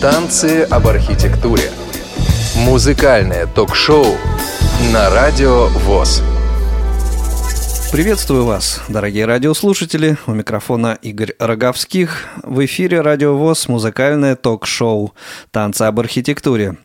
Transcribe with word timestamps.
Танцы 0.00 0.64
об 0.70 0.86
архитектуре. 0.88 1.70
Музыкальное 2.54 3.46
ток-шоу 3.46 4.04
на 4.92 5.08
радио 5.08 5.68
ВОЗ. 5.68 6.22
Приветствую 7.92 8.44
вас, 8.44 8.82
дорогие 8.88 9.24
радиослушатели. 9.24 10.18
У 10.26 10.32
микрофона 10.32 10.98
Игорь 11.00 11.32
Роговских. 11.38 12.24
В 12.42 12.62
эфире 12.66 13.00
Радио 13.00 13.38
ВОЗ 13.38 13.68
музыкальное 13.68 14.36
ток-шоу 14.36 15.14
«Танцы 15.50 15.82
об 15.82 15.98
архитектуре». 15.98 16.76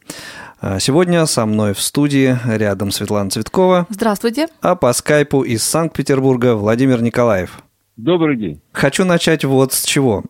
А 0.61 0.79
сегодня 0.79 1.25
со 1.25 1.45
мной 1.45 1.73
в 1.73 1.81
студии 1.81 2.39
рядом 2.45 2.91
Светлана 2.91 3.29
Цветкова. 3.29 3.87
Здравствуйте. 3.89 4.47
А 4.61 4.75
по 4.75 4.93
скайпу 4.93 5.41
из 5.41 5.63
Санкт-Петербурга 5.63 6.55
Владимир 6.55 7.01
Николаев. 7.01 7.61
Добрый 7.97 8.37
день. 8.37 8.61
Хочу 8.71 9.03
начать 9.03 9.43
вот 9.43 9.73
с 9.73 9.83
чего. 9.83 10.23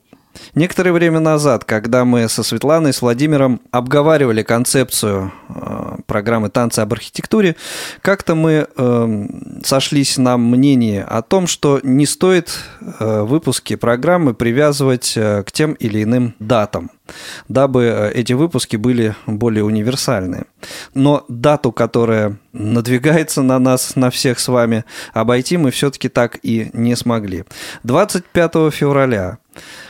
Некоторое 0.56 0.92
время 0.92 1.20
назад, 1.20 1.66
когда 1.66 2.06
мы 2.06 2.28
со 2.30 2.44
Светланой, 2.44 2.94
с 2.94 3.02
Владимиром 3.02 3.62
обговаривали 3.72 4.44
концепцию 4.44 5.32
э, 5.50 5.98
программы 6.06 6.50
«Танцы 6.50 6.80
об 6.80 6.94
архитектуре», 6.94 7.56
как-то 8.02 8.36
мы 8.36 8.68
э, 8.76 9.28
сошлись 9.64 10.18
на 10.18 10.38
мнении 10.38 11.04
о 11.06 11.22
том, 11.22 11.48
что 11.48 11.80
не 11.84 12.06
стоит 12.06 12.60
э, 13.00 13.22
выпуски 13.22 13.76
программы 13.76 14.34
привязывать 14.34 15.14
э, 15.16 15.44
к 15.44 15.52
тем 15.52 15.74
или 15.74 16.04
иным 16.04 16.36
датам 16.40 16.92
дабы 17.48 17.84
э, 17.84 18.12
эти 18.14 18.34
выпуски 18.34 18.76
были 18.76 19.16
более 19.26 19.64
универсальные. 19.64 20.46
Но 20.94 21.26
дату, 21.28 21.72
которая 21.72 22.38
надвигается 22.54 23.42
на 23.42 23.60
нас, 23.60 23.96
на 23.96 24.10
всех 24.10 24.40
с 24.40 24.48
вами, 24.48 24.86
обойти 25.14 25.58
мы 25.58 25.72
все-таки 25.72 26.10
так 26.10 26.40
и 26.44 26.70
не 26.74 26.96
смогли. 26.96 27.46
25 27.84 28.74
февраля 28.74 29.38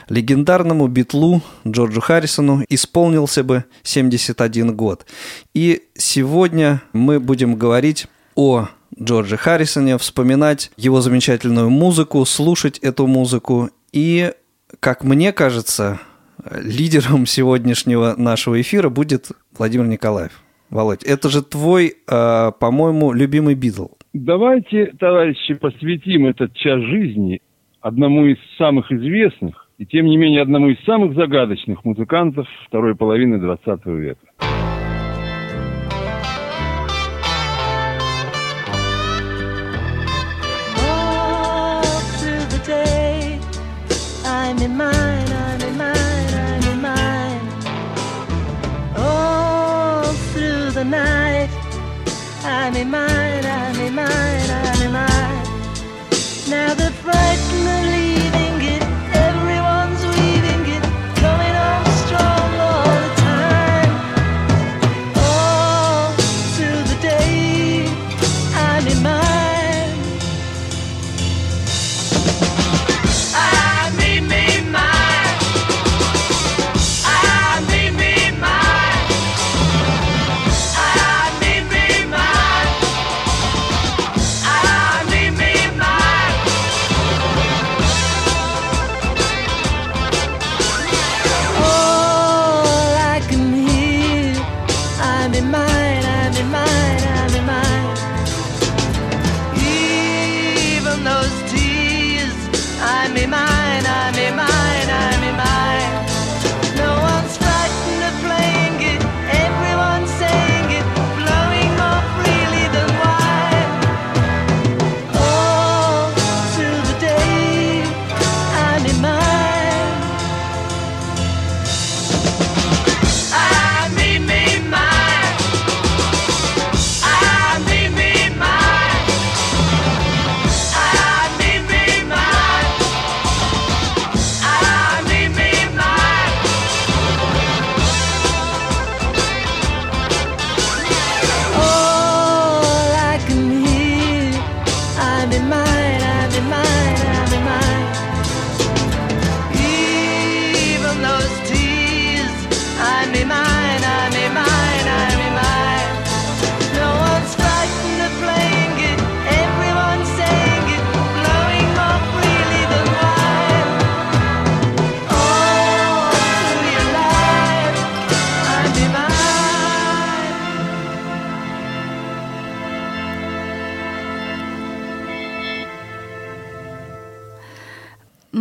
легендарному 0.09 0.87
битлу 0.87 1.41
Джорджу 1.67 2.01
Харрисону 2.01 2.63
исполнился 2.69 3.43
бы 3.43 3.65
71 3.83 4.75
год. 4.75 5.05
И 5.53 5.83
сегодня 5.95 6.81
мы 6.93 7.19
будем 7.19 7.55
говорить 7.55 8.07
о 8.35 8.67
Джорджи 8.99 9.37
Харрисоне, 9.37 9.97
вспоминать 9.97 10.71
его 10.77 11.01
замечательную 11.01 11.69
музыку, 11.69 12.25
слушать 12.25 12.77
эту 12.79 13.07
музыку 13.07 13.69
и, 13.93 14.33
как 14.79 15.03
мне 15.03 15.31
кажется, 15.31 15.99
лидером 16.49 17.25
сегодняшнего 17.25 18.15
нашего 18.17 18.59
эфира 18.59 18.89
будет 18.89 19.31
Владимир 19.57 19.87
Николаев. 19.87 20.43
Володь, 20.69 21.03
это 21.03 21.29
же 21.29 21.43
твой, 21.43 21.95
э, 22.07 22.51
по-моему, 22.59 23.11
любимый 23.11 23.55
Битл. 23.55 23.87
Давайте, 24.13 24.93
товарищи, 24.99 25.53
посвятим 25.53 26.27
этот 26.27 26.53
час 26.53 26.79
жизни 26.81 27.41
одному 27.81 28.25
из 28.25 28.37
самых 28.57 28.91
известных 28.91 29.67
и, 29.77 29.85
тем 29.85 30.05
не 30.05 30.17
менее, 30.17 30.41
одному 30.41 30.69
из 30.69 30.79
самых 30.85 31.15
загадочных 31.15 31.83
музыкантов 31.83 32.47
второй 32.67 32.95
половины 32.95 33.39
20 33.39 33.85
века. 33.87 34.27
I'm 52.43 52.75
in 52.75 52.89
mine, 52.89 53.45
I'm 53.45 53.79
in 53.79 53.95
mine, 53.95 54.07
I'm 54.07 54.81
in 54.81 54.91
mine. 54.91 55.45
Now 56.49 56.73
the 56.73 56.91
frightened 57.03 57.30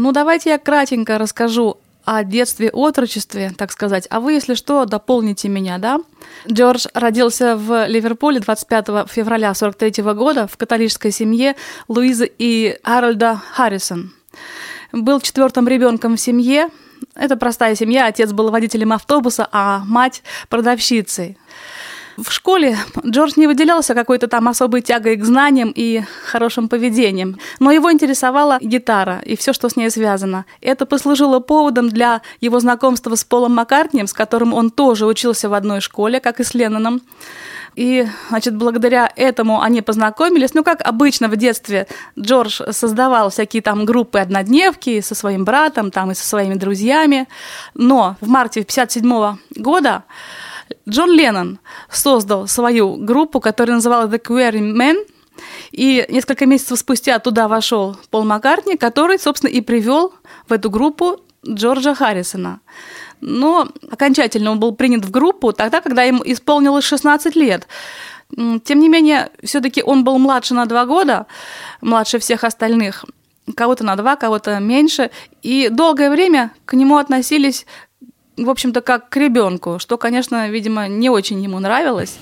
Ну, 0.02 0.12
давайте 0.12 0.48
я 0.48 0.58
кратенько 0.58 1.18
расскажу 1.18 1.76
о 2.06 2.24
детстве, 2.24 2.70
отрочестве, 2.70 3.52
так 3.54 3.70
сказать. 3.70 4.06
А 4.08 4.20
вы, 4.20 4.32
если 4.32 4.54
что, 4.54 4.86
дополните 4.86 5.50
меня, 5.50 5.76
да? 5.76 6.00
Джордж 6.50 6.86
родился 6.94 7.54
в 7.54 7.86
Ливерпуле 7.86 8.40
25 8.40 9.10
февраля 9.10 9.52
43 9.52 10.02
года 10.14 10.46
в 10.46 10.56
католической 10.56 11.10
семье 11.10 11.54
Луизы 11.86 12.32
и 12.38 12.78
Харальда 12.82 13.42
Харрисон. 13.52 14.14
Был 14.90 15.20
четвертым 15.20 15.68
ребенком 15.68 16.16
в 16.16 16.20
семье. 16.20 16.70
Это 17.14 17.36
простая 17.36 17.74
семья. 17.74 18.06
Отец 18.06 18.32
был 18.32 18.50
водителем 18.50 18.94
автобуса, 18.94 19.50
а 19.53 19.82
мать 19.84 20.22
продавщицей. 20.48 21.36
В 22.16 22.30
школе 22.30 22.77
Джордж 23.07 23.33
не 23.36 23.47
выделялся 23.47 23.95
какой-то 23.95 24.28
там 24.28 24.48
особой 24.48 24.83
тягой 24.83 25.16
к 25.16 25.24
знаниям 25.24 25.72
и 25.74 26.03
хорошим 26.27 26.68
поведением, 26.68 27.39
но 27.59 27.71
его 27.71 27.92
интересовала 27.92 28.59
гитара 28.60 29.21
и 29.24 29.36
все, 29.36 29.53
что 29.53 29.68
с 29.68 29.77
ней 29.77 29.91
связано. 29.91 30.45
Это 30.60 30.86
послужило 30.86 31.41
поводом 31.41 31.89
для 31.89 32.22
его 32.41 32.60
знакомства 32.60 33.15
с 33.15 33.24
Полом 33.24 33.54
Маккартни, 33.54 34.07
с 34.07 34.12
которым 34.12 34.54
он 34.54 34.71
тоже 34.71 35.07
учился 35.07 35.48
в 35.48 35.54
одной 35.54 35.80
школе, 35.80 36.21
как 36.21 36.41
и 36.41 36.45
с 36.45 36.54
Ленноном. 36.54 37.01
И, 37.77 38.07
значит, 38.28 38.56
благодаря 38.56 39.10
этому 39.15 39.63
они 39.63 39.80
познакомились. 39.80 40.54
Ну, 40.54 40.65
как 40.65 40.83
обычно 40.83 41.28
в 41.28 41.36
детстве 41.36 41.86
Джордж 42.18 42.60
создавал 42.72 43.30
всякие 43.30 43.63
там 43.63 43.84
группы 43.84 44.18
однодневки 44.18 45.01
со 45.01 45.15
своим 45.15 45.45
братом 45.45 45.91
там 45.91 46.10
и 46.10 46.15
со 46.15 46.27
своими 46.27 46.54
друзьями. 46.54 47.28
Но 47.74 48.16
в 48.21 48.28
марте 48.28 48.60
1957 48.60 49.63
года 49.63 50.03
Джон 50.88 51.12
Леннон 51.12 51.58
создал 51.90 52.48
свою 52.48 52.96
группу, 52.96 53.40
которая 53.40 53.76
называлась 53.76 54.10
The 54.10 54.20
Query 54.20 54.60
Men, 54.60 55.06
и 55.72 56.06
несколько 56.08 56.46
месяцев 56.46 56.78
спустя 56.78 57.18
туда 57.18 57.48
вошел 57.48 57.96
Пол 58.10 58.24
Маккартни, 58.24 58.76
который, 58.76 59.18
собственно, 59.18 59.50
и 59.50 59.60
привел 59.60 60.14
в 60.48 60.52
эту 60.52 60.70
группу 60.70 61.20
Джорджа 61.46 61.94
Харрисона. 61.94 62.60
Но 63.20 63.68
окончательно 63.90 64.50
он 64.50 64.60
был 64.60 64.74
принят 64.74 65.04
в 65.04 65.10
группу 65.10 65.52
тогда, 65.52 65.80
когда 65.80 66.02
ему 66.02 66.22
исполнилось 66.24 66.84
16 66.84 67.36
лет. 67.36 67.66
Тем 68.36 68.78
не 68.78 68.88
менее, 68.88 69.30
все-таки 69.42 69.82
он 69.82 70.04
был 70.04 70.18
младше 70.18 70.54
на 70.54 70.66
два 70.66 70.86
года, 70.86 71.26
младше 71.80 72.18
всех 72.18 72.44
остальных. 72.44 73.04
Кого-то 73.56 73.84
на 73.84 73.96
два, 73.96 74.16
кого-то 74.16 74.58
меньше. 74.60 75.10
И 75.42 75.68
долгое 75.68 76.10
время 76.10 76.52
к 76.64 76.74
нему 76.74 76.98
относились, 76.98 77.66
в 78.45 78.51
общем-то, 78.51 78.81
как 78.81 79.09
к 79.09 79.16
ребенку, 79.16 79.78
что, 79.78 79.97
конечно, 79.98 80.48
видимо, 80.48 80.89
не 80.89 81.10
очень 81.10 81.41
ему 81.42 81.59
нравилось. 81.59 82.19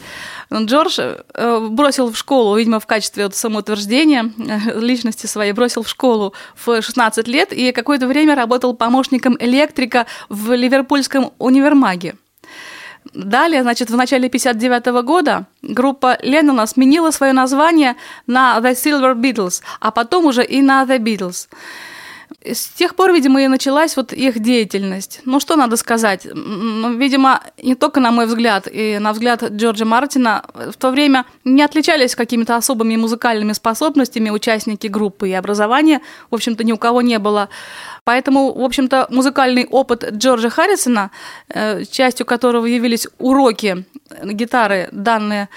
Джордж 0.53 0.99
э, 0.99 1.69
бросил 1.71 2.11
в 2.11 2.17
школу, 2.17 2.57
видимо, 2.57 2.81
в 2.81 2.87
качестве 2.87 3.31
самоутверждения 3.31 4.33
э, 4.39 4.81
личности 4.81 5.27
своей, 5.27 5.53
бросил 5.53 5.83
в 5.83 5.89
школу 5.89 6.33
в 6.57 6.83
16 6.83 7.29
лет 7.29 7.53
и 7.53 7.73
какое-то 7.73 8.07
время 8.07 8.35
работал 8.35 8.75
помощником 8.75 9.37
электрика 9.39 10.07
в 10.29 10.55
Ливерпульском 10.55 11.33
универмаге. 11.39 12.17
Далее, 13.15 13.63
значит, 13.63 13.91
в 13.91 13.97
начале 13.97 14.29
59 14.29 14.87
года 15.03 15.47
группа 15.63 16.19
Леннона 16.23 16.67
сменила 16.67 17.11
свое 17.11 17.33
название 17.33 17.97
на 18.27 18.59
The 18.59 18.73
Silver 18.73 19.15
Beatles, 19.15 19.63
а 19.81 19.91
потом 19.91 20.27
уже 20.27 20.45
и 20.45 20.61
на 20.61 20.83
The 20.85 20.99
Beatles. 20.99 21.49
С 22.45 22.69
тех 22.69 22.95
пор, 22.95 23.13
видимо, 23.13 23.43
и 23.43 23.49
началась 23.49 23.97
вот 23.97 24.13
их 24.13 24.39
деятельность. 24.39 25.21
Ну, 25.25 25.41
что 25.41 25.57
надо 25.57 25.77
сказать? 25.77 26.25
Видимо, 26.25 27.43
не 27.63 27.75
только 27.75 28.01
на 28.01 28.11
мой 28.11 28.27
взгляд, 28.27 28.69
и 28.71 28.99
на 28.99 29.13
взгляд 29.13 29.43
Джорджа 29.43 29.85
Мартина, 29.85 30.45
в 30.55 30.75
то 30.77 30.91
время 30.91 31.25
не 31.45 31.63
отличались 31.63 32.15
какими-то 32.15 32.57
особыми 32.57 32.97
музыкальными 32.97 33.53
способностями 33.53 34.31
участники 34.31 34.87
группы, 34.87 35.29
и 35.29 35.33
образования, 35.33 36.01
в 36.31 36.35
общем-то, 36.35 36.65
ни 36.65 36.73
у 36.73 36.77
кого 36.77 37.03
не 37.03 37.19
было. 37.19 37.49
Поэтому, 38.05 38.53
в 38.53 38.63
общем-то, 38.63 39.09
музыкальный 39.11 39.67
опыт 39.67 40.05
Джорджа 40.13 40.51
Харрисона, 40.51 41.11
э, 41.49 41.85
частью 41.85 42.27
которого 42.27 42.67
явились 42.67 43.09
уроки 43.19 43.85
гитары, 44.25 44.89
данные 44.93 45.49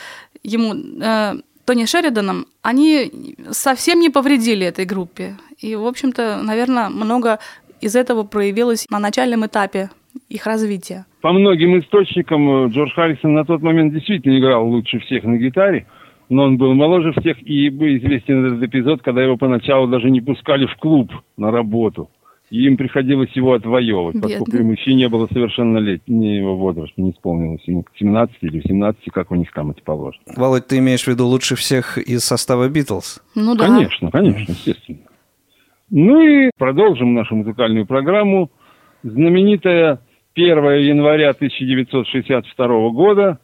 ему 0.44 0.76
э, 0.76 1.36
Тони 1.66 1.86
Шериданом, 1.86 2.48
они 2.62 3.36
совсем 3.52 4.00
не 4.00 4.10
повредили 4.10 4.66
этой 4.66 4.86
группе. 4.86 5.38
И, 5.62 5.76
в 5.76 5.86
общем-то, 5.86 6.42
наверное, 6.44 6.90
много 6.90 7.40
из 7.80 7.96
этого 7.96 8.24
проявилось 8.24 8.88
на 8.90 9.00
начальном 9.00 9.46
этапе 9.46 9.90
их 10.28 10.46
развития. 10.46 11.06
По 11.22 11.32
многим 11.32 11.80
источникам 11.80 12.66
э, 12.66 12.70
Джордж 12.70 12.92
Харрисон 12.94 13.34
на 13.34 13.46
тот 13.46 13.62
момент 13.62 13.94
действительно 13.94 14.38
играл 14.38 14.68
лучше 14.68 15.00
всех 15.00 15.24
на 15.24 15.38
гитаре, 15.38 15.86
но 16.30 16.44
он 16.44 16.58
был 16.58 16.74
моложе 16.74 17.14
всех, 17.14 17.42
и 17.42 17.70
известен 17.70 18.46
этот 18.46 18.64
эпизод, 18.64 19.02
когда 19.02 19.24
его 19.24 19.38
поначалу 19.38 19.88
даже 19.88 20.10
не 20.10 20.22
пускали 20.22 20.66
в 20.66 20.76
клуб 20.78 21.12
на 21.38 21.52
работу 21.52 22.10
и 22.52 22.66
им 22.66 22.76
приходилось 22.76 23.32
его 23.32 23.54
отвоевывать, 23.54 24.16
Бедный. 24.16 24.38
поскольку 24.38 24.58
ему 24.58 24.74
еще 24.74 24.94
не 24.94 25.08
было 25.08 25.26
совершеннолетнего 25.28 26.52
возраста, 26.56 27.02
не 27.02 27.12
исполнилось 27.12 27.64
ему 27.66 27.86
17 27.98 28.36
или 28.42 28.62
17, 28.68 29.04
как 29.14 29.32
у 29.32 29.36
них 29.36 29.52
там 29.54 29.72
это 29.72 29.82
положено. 29.82 30.22
Володь, 30.36 30.68
ты 30.68 30.78
имеешь 30.80 31.04
в 31.04 31.08
виду 31.08 31.26
лучше 31.28 31.56
всех 31.56 31.98
из 31.98 32.26
состава 32.26 32.68
Битлз? 32.68 33.22
Ну 33.36 33.56
да. 33.56 33.68
Конечно, 33.68 34.12
конечно, 34.12 34.52
естественно. 34.52 35.00
Ну 35.92 36.22
и 36.22 36.50
продолжим 36.58 37.14
нашу 37.14 37.36
музыкальную 37.36 37.86
программу. 37.86 38.50
Знаменитая 39.04 40.00
1 40.36 40.58
января 40.80 41.30
1962 41.32 42.90
года, 42.90 43.40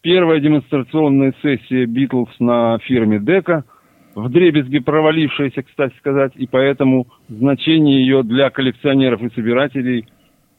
первая 0.00 0.40
демонстрационная 0.40 1.34
сессия 1.42 1.86
Битлз 1.86 2.30
на 2.38 2.78
фирме 2.80 3.18
Дека– 3.18 3.64
в 4.14 4.28
дребезги 4.28 4.78
провалившаяся, 4.78 5.62
кстати 5.62 5.96
сказать, 5.98 6.32
и 6.36 6.46
поэтому 6.46 7.06
значение 7.28 8.00
ее 8.00 8.22
для 8.22 8.50
коллекционеров 8.50 9.22
и 9.22 9.34
собирателей 9.34 10.06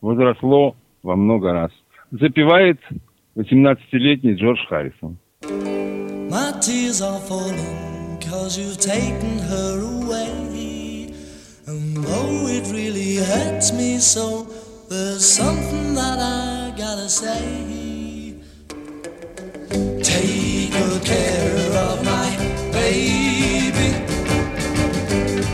возросло 0.02 0.76
во 1.02 1.16
много 1.16 1.54
раз. 1.54 1.72
Запевает 2.12 2.80
18-летний 3.36 4.36
Джордж 4.36 4.60
Харрисон. 4.68 5.18
My 6.30 6.52
tears 6.62 7.02
are 7.02 7.20
falling 7.28 8.18
cause 8.20 8.58
you've 8.58 8.80
taken 8.80 9.38
her 9.40 9.82
away 9.82 10.73
And 11.66 11.96
though 11.96 12.48
it 12.48 12.70
really 12.74 13.16
hurts 13.16 13.72
me 13.72 13.98
so 13.98 14.46
There's 14.90 15.26
something 15.26 15.96
that 15.96 16.20
I 16.20 16.78
gotta 16.78 17.08
say 17.08 18.36
Take 20.04 20.72
good 20.74 21.06
care 21.06 21.78
of 21.88 22.04
my 22.04 22.36
baby. 22.74 23.94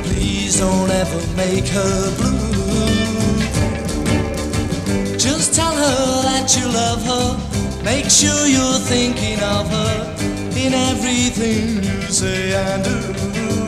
Please 0.04 0.60
don't 0.60 0.90
ever 0.90 1.22
make 1.38 1.68
her 1.68 2.16
blue. 2.18 3.38
Just 5.18 5.54
tell 5.54 5.76
her 5.76 6.24
that 6.24 6.58
you 6.58 6.68
love 6.68 7.04
her. 7.06 7.84
Make 7.84 8.10
sure 8.10 8.48
you're 8.48 8.80
thinking 8.80 9.40
of 9.42 9.70
her 9.70 10.16
in 10.58 10.74
everything 10.74 11.84
you 11.84 12.02
say 12.10 12.54
and 12.54 12.84
do. 12.84 13.59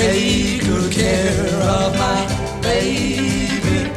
Take 0.00 0.62
good 0.62 0.90
care 0.90 1.60
of 1.60 1.92
my 1.98 2.20
baby. 2.62 3.92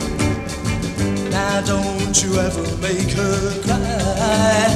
Now 1.30 1.62
don't 1.62 2.14
you 2.22 2.36
ever 2.40 2.68
make 2.84 3.12
her 3.12 3.62
cry. 3.64 4.68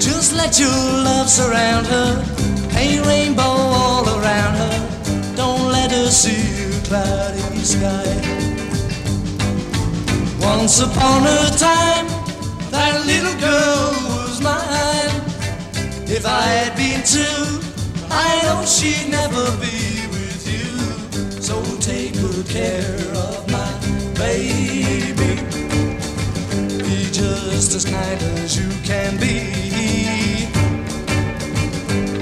Just 0.00 0.34
let 0.34 0.58
your 0.58 0.80
love 1.06 1.28
surround 1.30 1.86
her, 1.86 2.24
a 2.76 3.00
rainbow 3.06 3.42
all 3.78 4.08
around 4.08 4.54
her. 4.56 5.34
Don't 5.36 5.70
let 5.70 5.92
her 5.92 6.08
see 6.10 6.42
a 6.66 6.80
cloudy 6.88 7.62
sky. 7.62 8.10
Once 10.40 10.80
upon 10.80 11.22
a 11.28 11.48
time, 11.56 12.08
that 12.72 13.06
little 13.06 13.38
girl 13.38 13.92
was 14.10 14.40
mine. 14.42 15.14
If 16.10 16.26
I 16.26 16.42
had 16.42 16.76
been 16.76 17.04
two, 17.04 17.67
I 18.10 18.40
know 18.42 18.64
she'd 18.64 19.10
never 19.10 19.44
be 19.58 20.06
with 20.14 20.42
you. 20.46 21.42
So 21.42 21.62
take 21.78 22.14
good 22.14 22.46
care 22.46 22.98
of 23.14 23.50
my 23.50 23.72
baby. 24.14 25.40
Be 26.84 27.10
just 27.12 27.74
as 27.74 27.84
kind 27.84 28.20
as 28.42 28.56
you 28.56 28.68
can 28.84 29.18
be. 29.18 29.52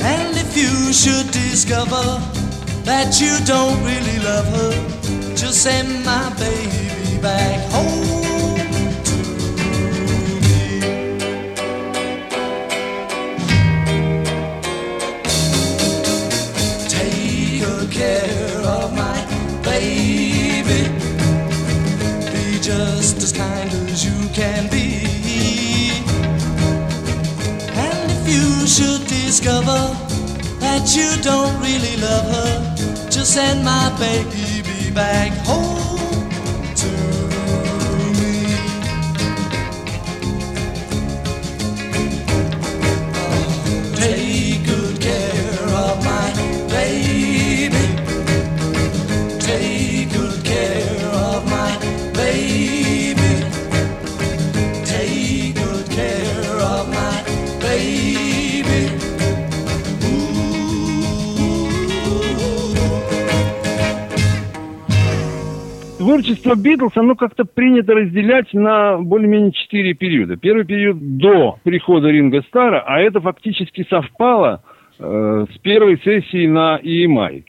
And 0.02 0.36
if 0.36 0.56
you 0.56 0.92
should 0.92 1.30
discover 1.30 2.04
that 2.84 3.20
you 3.20 3.34
don't 3.44 3.78
really 3.84 4.18
love 4.20 4.46
her, 4.58 5.36
just 5.36 5.62
send 5.62 6.04
my 6.04 6.32
baby 6.38 7.20
back 7.20 7.70
home 7.72 8.15
discover 29.46 29.94
that 30.58 30.96
you 30.96 31.22
don't 31.22 31.54
really 31.60 31.96
love 32.02 32.26
her, 32.34 33.08
just 33.08 33.34
send 33.34 33.64
my 33.64 33.94
baby 33.96 34.90
back 34.92 35.30
home 35.46 35.75
творчество 66.06 66.54
Битлз, 66.54 66.92
оно 66.96 67.16
как-то 67.16 67.44
принято 67.44 67.92
разделять 67.92 68.54
на 68.54 68.96
более-менее 68.98 69.50
четыре 69.50 69.92
периода. 69.92 70.36
Первый 70.36 70.64
период 70.64 71.18
до 71.18 71.58
прихода 71.64 72.08
Ринга 72.08 72.42
Стара, 72.42 72.84
а 72.86 73.00
это 73.00 73.20
фактически 73.20 73.84
совпало 73.90 74.62
э, 75.00 75.46
с 75.52 75.58
первой 75.58 75.98
сессией 75.98 76.46
на 76.46 76.78
EMI. 76.78 77.42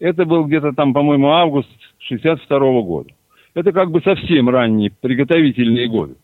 Это 0.00 0.24
был 0.24 0.44
где-то 0.44 0.72
там, 0.72 0.94
по-моему, 0.94 1.28
август 1.28 1.68
62 1.98 2.58
-го 2.58 2.82
года. 2.82 3.10
Это 3.54 3.72
как 3.72 3.90
бы 3.90 4.00
совсем 4.00 4.48
ранние 4.48 4.90
приготовительные 4.90 5.88
годы. 5.88 6.14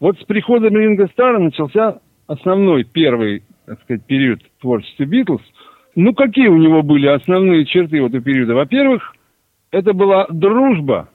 Вот 0.00 0.18
с 0.18 0.24
приходом 0.24 0.76
Ринга 0.76 1.06
Стара 1.12 1.38
начался 1.38 2.00
основной 2.26 2.82
первый, 2.82 3.44
так 3.64 3.80
сказать, 3.82 4.04
период 4.06 4.40
творчества 4.60 5.04
Битлз. 5.04 5.42
Ну, 5.94 6.14
какие 6.14 6.48
у 6.48 6.56
него 6.56 6.82
были 6.82 7.06
основные 7.06 7.64
черты 7.64 7.98
этого 7.98 8.20
периода? 8.20 8.54
Во-первых, 8.56 9.14
Это 9.70 9.92
была 9.92 10.26
дружба. 10.28 11.08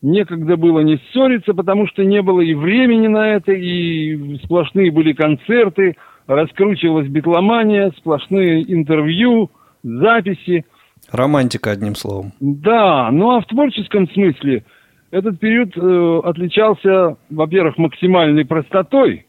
Некогда 0.00 0.56
было 0.56 0.80
не 0.80 0.98
ссориться, 0.98 1.54
потому 1.54 1.86
что 1.86 2.04
не 2.04 2.20
было 2.22 2.40
и 2.40 2.54
времени 2.54 3.06
на 3.06 3.34
это, 3.34 3.52
и 3.52 4.36
сплошные 4.44 4.90
были 4.90 5.12
концерты, 5.12 5.96
раскручивалась 6.26 7.08
битломания, 7.08 7.90
сплошные 7.96 8.70
интервью, 8.70 9.50
записи. 9.82 10.64
Романтика, 11.10 11.70
одним 11.70 11.94
словом. 11.94 12.32
Да, 12.40 13.10
ну 13.10 13.30
а 13.30 13.40
в 13.40 13.46
творческом 13.46 14.08
смысле 14.10 14.64
этот 15.10 15.38
период 15.38 15.76
э, 15.76 16.20
отличался, 16.28 17.16
во-первых, 17.30 17.78
максимальной 17.78 18.44
простотой, 18.44 19.26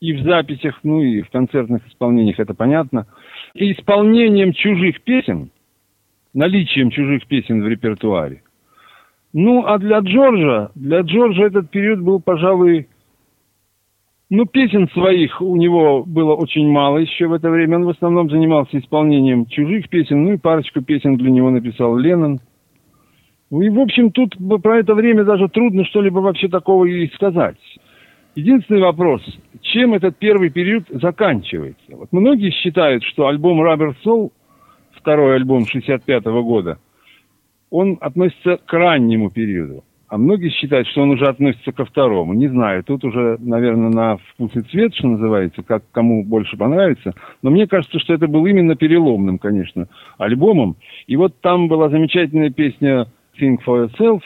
и 0.00 0.12
в 0.12 0.22
записях, 0.22 0.78
ну 0.82 1.02
и 1.02 1.22
в 1.22 1.30
концертных 1.30 1.86
исполнениях, 1.88 2.38
это 2.38 2.54
понятно, 2.54 3.06
и 3.54 3.72
исполнением 3.72 4.52
чужих 4.52 5.02
песен, 5.02 5.50
наличием 6.34 6.90
чужих 6.90 7.26
песен 7.26 7.62
в 7.62 7.68
репертуаре. 7.68 8.42
Ну, 9.32 9.64
а 9.66 9.78
для 9.78 9.98
Джорджа, 9.98 10.70
для 10.74 11.00
Джорджа 11.00 11.46
этот 11.46 11.70
период 11.70 12.00
был, 12.00 12.20
пожалуй, 12.20 12.88
ну, 14.30 14.46
песен 14.46 14.88
своих 14.90 15.40
у 15.40 15.56
него 15.56 16.04
было 16.04 16.34
очень 16.34 16.68
мало 16.70 16.98
еще 16.98 17.26
в 17.26 17.32
это 17.32 17.50
время. 17.50 17.76
Он 17.76 17.84
в 17.84 17.90
основном 17.90 18.30
занимался 18.30 18.78
исполнением 18.78 19.46
чужих 19.46 19.88
песен, 19.88 20.24
ну 20.24 20.32
и 20.32 20.38
парочку 20.38 20.82
песен 20.82 21.16
для 21.16 21.30
него 21.30 21.50
написал 21.50 21.96
Леннон. 21.96 22.40
Ну 23.50 23.62
и, 23.62 23.68
в 23.68 23.78
общем, 23.78 24.10
тут 24.10 24.34
про 24.62 24.78
это 24.78 24.94
время 24.94 25.24
даже 25.24 25.48
трудно 25.48 25.84
что-либо 25.84 26.18
вообще 26.18 26.48
такого 26.48 26.86
и 26.86 27.06
сказать. 27.14 27.58
Единственный 28.34 28.80
вопрос, 28.80 29.22
чем 29.60 29.94
этот 29.94 30.16
первый 30.16 30.50
период 30.50 30.84
заканчивается? 30.90 31.96
Вот 31.96 32.08
многие 32.10 32.50
считают, 32.50 33.04
что 33.04 33.28
альбом 33.28 33.62
Rubber 33.62 33.94
Soul, 34.04 34.32
второй 35.04 35.36
альбом 35.36 35.66
65 35.66 36.24
года, 36.24 36.78
он 37.70 37.98
относится 38.00 38.56
к 38.56 38.72
раннему 38.72 39.30
периоду. 39.30 39.84
А 40.08 40.16
многие 40.16 40.48
считают, 40.48 40.88
что 40.88 41.02
он 41.02 41.10
уже 41.10 41.26
относится 41.26 41.72
ко 41.72 41.84
второму. 41.84 42.32
Не 42.32 42.48
знаю, 42.48 42.84
тут 42.84 43.04
уже, 43.04 43.36
наверное, 43.40 43.90
на 43.90 44.16
вкус 44.16 44.50
и 44.54 44.60
цвет, 44.62 44.94
что 44.94 45.08
называется, 45.08 45.62
как 45.62 45.82
кому 45.92 46.24
больше 46.24 46.56
понравится. 46.56 47.12
Но 47.42 47.50
мне 47.50 47.66
кажется, 47.66 47.98
что 47.98 48.14
это 48.14 48.28
был 48.28 48.46
именно 48.46 48.76
переломным, 48.76 49.38
конечно, 49.38 49.88
альбомом. 50.16 50.76
И 51.06 51.16
вот 51.16 51.40
там 51.40 51.68
была 51.68 51.90
замечательная 51.90 52.50
песня 52.50 53.06
«Think 53.38 53.58
for 53.66 53.86
Yourself». 53.86 54.20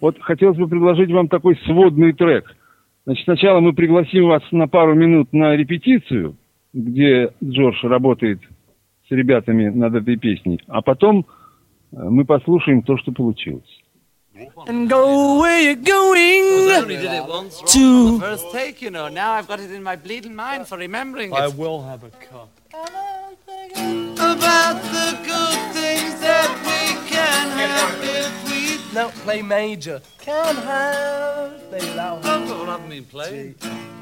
Вот 0.00 0.16
хотелось 0.20 0.58
бы 0.58 0.68
предложить 0.68 1.10
вам 1.10 1.28
такой 1.28 1.58
сводный 1.66 2.12
трек. 2.12 2.54
Значит, 3.04 3.24
сначала 3.24 3.60
мы 3.60 3.72
пригласим 3.72 4.28
вас 4.28 4.42
на 4.50 4.68
пару 4.68 4.94
минут 4.94 5.32
на 5.32 5.56
репетицию, 5.56 6.36
где 6.72 7.30
Джордж 7.42 7.84
работает 7.84 8.40
с 9.08 9.10
ребятами 9.10 9.68
над 9.68 9.94
этой 9.94 10.16
песней, 10.16 10.60
а 10.68 10.82
потом 10.82 11.26
э, 11.92 11.96
мы 11.96 12.24
послушаем 12.24 12.82
то, 12.82 12.96
что 12.98 13.12
получилось. 13.12 13.82
and 14.66 14.90
go 14.90 15.40
where 15.40 15.60
you're 15.62 15.74
going. 15.82 16.70
I 16.70 16.80
only 16.82 16.96
did 16.96 17.10
it 17.10 17.26
once. 17.26 17.58
To- 17.72 17.78
Wrong, 17.78 18.18
the 18.18 18.26
first 18.26 18.50
take, 18.52 18.82
you 18.82 18.90
know. 18.90 19.08
Now 19.08 19.32
I've 19.32 19.48
got 19.48 19.60
it 19.60 19.70
in 19.70 19.82
my 19.82 19.96
bleeding 19.96 20.34
mind 20.36 20.68
for 20.68 20.76
remembering 20.76 21.32
I 21.32 21.46
it. 21.46 21.54
will 21.56 21.80
have 21.82 22.04
a 22.04 22.10
cup. 22.10 22.50
About 24.18 24.82
the 24.92 25.16
good 25.24 25.58
things 25.72 26.20
that 26.20 26.48
we 26.68 27.08
can 27.08 27.48
have 27.56 27.96
if 28.02 28.32
we 28.50 28.94
no 28.94 29.08
play 29.24 29.40
major. 29.40 30.02
Can 30.18 30.54
have 30.56 31.70
play 31.70 31.80
loud. 31.94 32.20
Oh, 32.24 32.44
but 32.46 32.58
what 32.58 32.68
haven't 32.68 32.90
been 32.90 33.04
playing? 33.04 33.54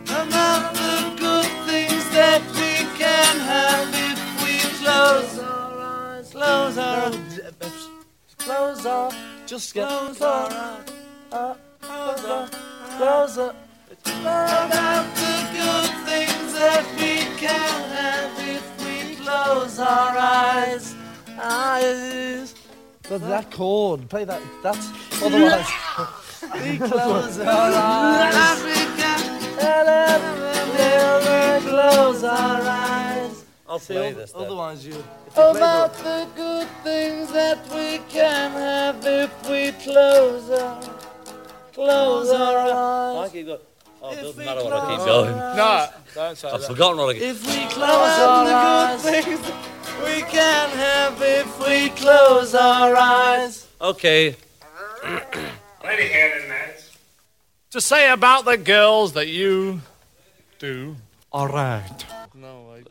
About 0.08 0.75
the 0.75 1.14
good 1.16 1.46
things 1.68 2.04
that 2.11 2.42
we 2.58 2.73
can 2.99 3.38
have 3.38 3.88
if 4.11 4.24
close 4.85 5.38
our 5.38 5.81
eyes. 5.81 6.31
Close 6.31 6.79
our 6.79 7.07
eyes, 7.07 7.88
close 8.38 8.87
our 8.87 9.11
just 9.47 9.75
close 9.75 10.21
our 10.21 10.50
eyes. 10.53 10.91
Close 11.81 12.25
our 12.25 12.49
close 12.99 13.38
our 13.38 13.55
about 14.07 15.07
the 15.21 15.35
good 15.57 15.91
things 16.09 16.53
that 16.61 16.85
we 16.99 17.12
can 17.38 17.75
have 17.97 18.33
if 18.57 18.64
we 18.85 19.17
close 19.17 19.79
our 19.79 20.17
eyes. 20.19 20.95
Eyes. 21.41 22.55
But 23.09 23.21
that 23.29 23.50
chord, 23.50 24.09
play 24.09 24.25
that. 24.25 24.41
That's 24.62 24.88
otherwise. 25.23 25.69
we 26.62 26.79
close 26.91 27.38
our 27.41 27.73
eyes. 27.75 28.62
Never 30.76 31.61
close 31.69 32.25
our 32.25 32.62
eyes. 32.62 33.13
I'll 33.68 33.78
play 33.78 34.12
this 34.12 34.33
then. 34.33 34.42
Otherwise, 34.42 34.87
you. 34.87 35.02
About 35.33 35.94
the 35.94 36.28
good 36.37 36.68
things 36.83 37.33
that 37.33 37.59
we 37.75 37.99
can 38.09 38.50
have 38.52 39.04
if 39.04 39.49
we 39.49 39.73
close 39.83 40.50
our 40.50 40.80
close 41.73 42.30
our 42.30 42.59
eyes. 42.59 43.30
I 43.30 43.33
keep 43.33 43.47
going. 43.47 43.61
Oh, 44.02 44.12
it 44.12 44.16
doesn't 44.16 44.44
matter 44.44 44.64
what 44.64 44.73
I 44.73 44.97
keep 44.97 45.06
going. 45.06 45.37
No, 45.37 45.88
don't 46.14 46.37
say 46.37 46.49
I've 46.49 46.61
that. 46.61 46.66
forgotten 46.68 46.99
what 46.99 47.11
I 47.11 47.12
keep 47.14 47.23
If 47.23 47.47
we 47.47 47.66
close 47.73 48.18
our 48.21 48.47
eyes, 48.47 49.02
the 49.02 49.11
good 49.11 49.25
things 49.25 49.40
we 50.04 50.23
can 50.30 50.71
have 50.71 51.23
if 51.23 51.66
we 51.66 51.88
close 51.90 52.54
our 52.54 52.94
eyes. 52.94 53.66
Okay. 53.80 54.37
Lady 55.83 56.09
Hannah, 56.09 56.44
to 57.75 57.80
say 57.80 58.09
about 58.09 58.44
the 58.44 58.56
girls 58.56 59.14
that 59.14 59.26
you 59.26 59.80
do. 60.61 60.94
All 61.33 61.49
right. 61.49 62.04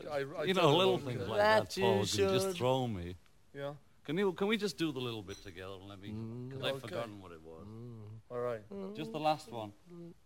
No, 0.04 0.10
I, 0.10 0.18
I, 0.18 0.24
I 0.40 0.44
You 0.44 0.54
know, 0.54 0.76
little 0.76 0.98
things 0.98 1.26
like 1.28 1.38
that, 1.38 1.68
That 1.68 1.76
you 1.76 1.82
Paul, 1.82 1.96
can 1.98 2.06
should. 2.06 2.28
just 2.30 2.56
throw 2.56 2.86
me. 2.86 3.16
Yeah. 3.54 3.72
Can 4.04 4.18
you? 4.18 4.32
Can 4.32 4.48
we 4.48 4.58
just 4.58 4.76
do 4.76 4.92
the 4.92 5.00
little 5.00 5.22
bit 5.22 5.42
together 5.42 5.74
and 5.80 5.88
let 5.88 6.00
me? 6.00 6.10
Mm. 6.10 6.48
Because 6.48 6.64
I've 6.64 6.74
okay. 6.74 6.88
forgotten 6.88 7.22
what 7.22 7.32
it 7.32 7.40
was. 7.42 7.66
Mm. 7.66 8.14
All 8.30 8.38
right. 8.38 8.60
Just 8.94 9.12
the 9.12 9.18
last 9.18 9.50
one. 9.50 9.72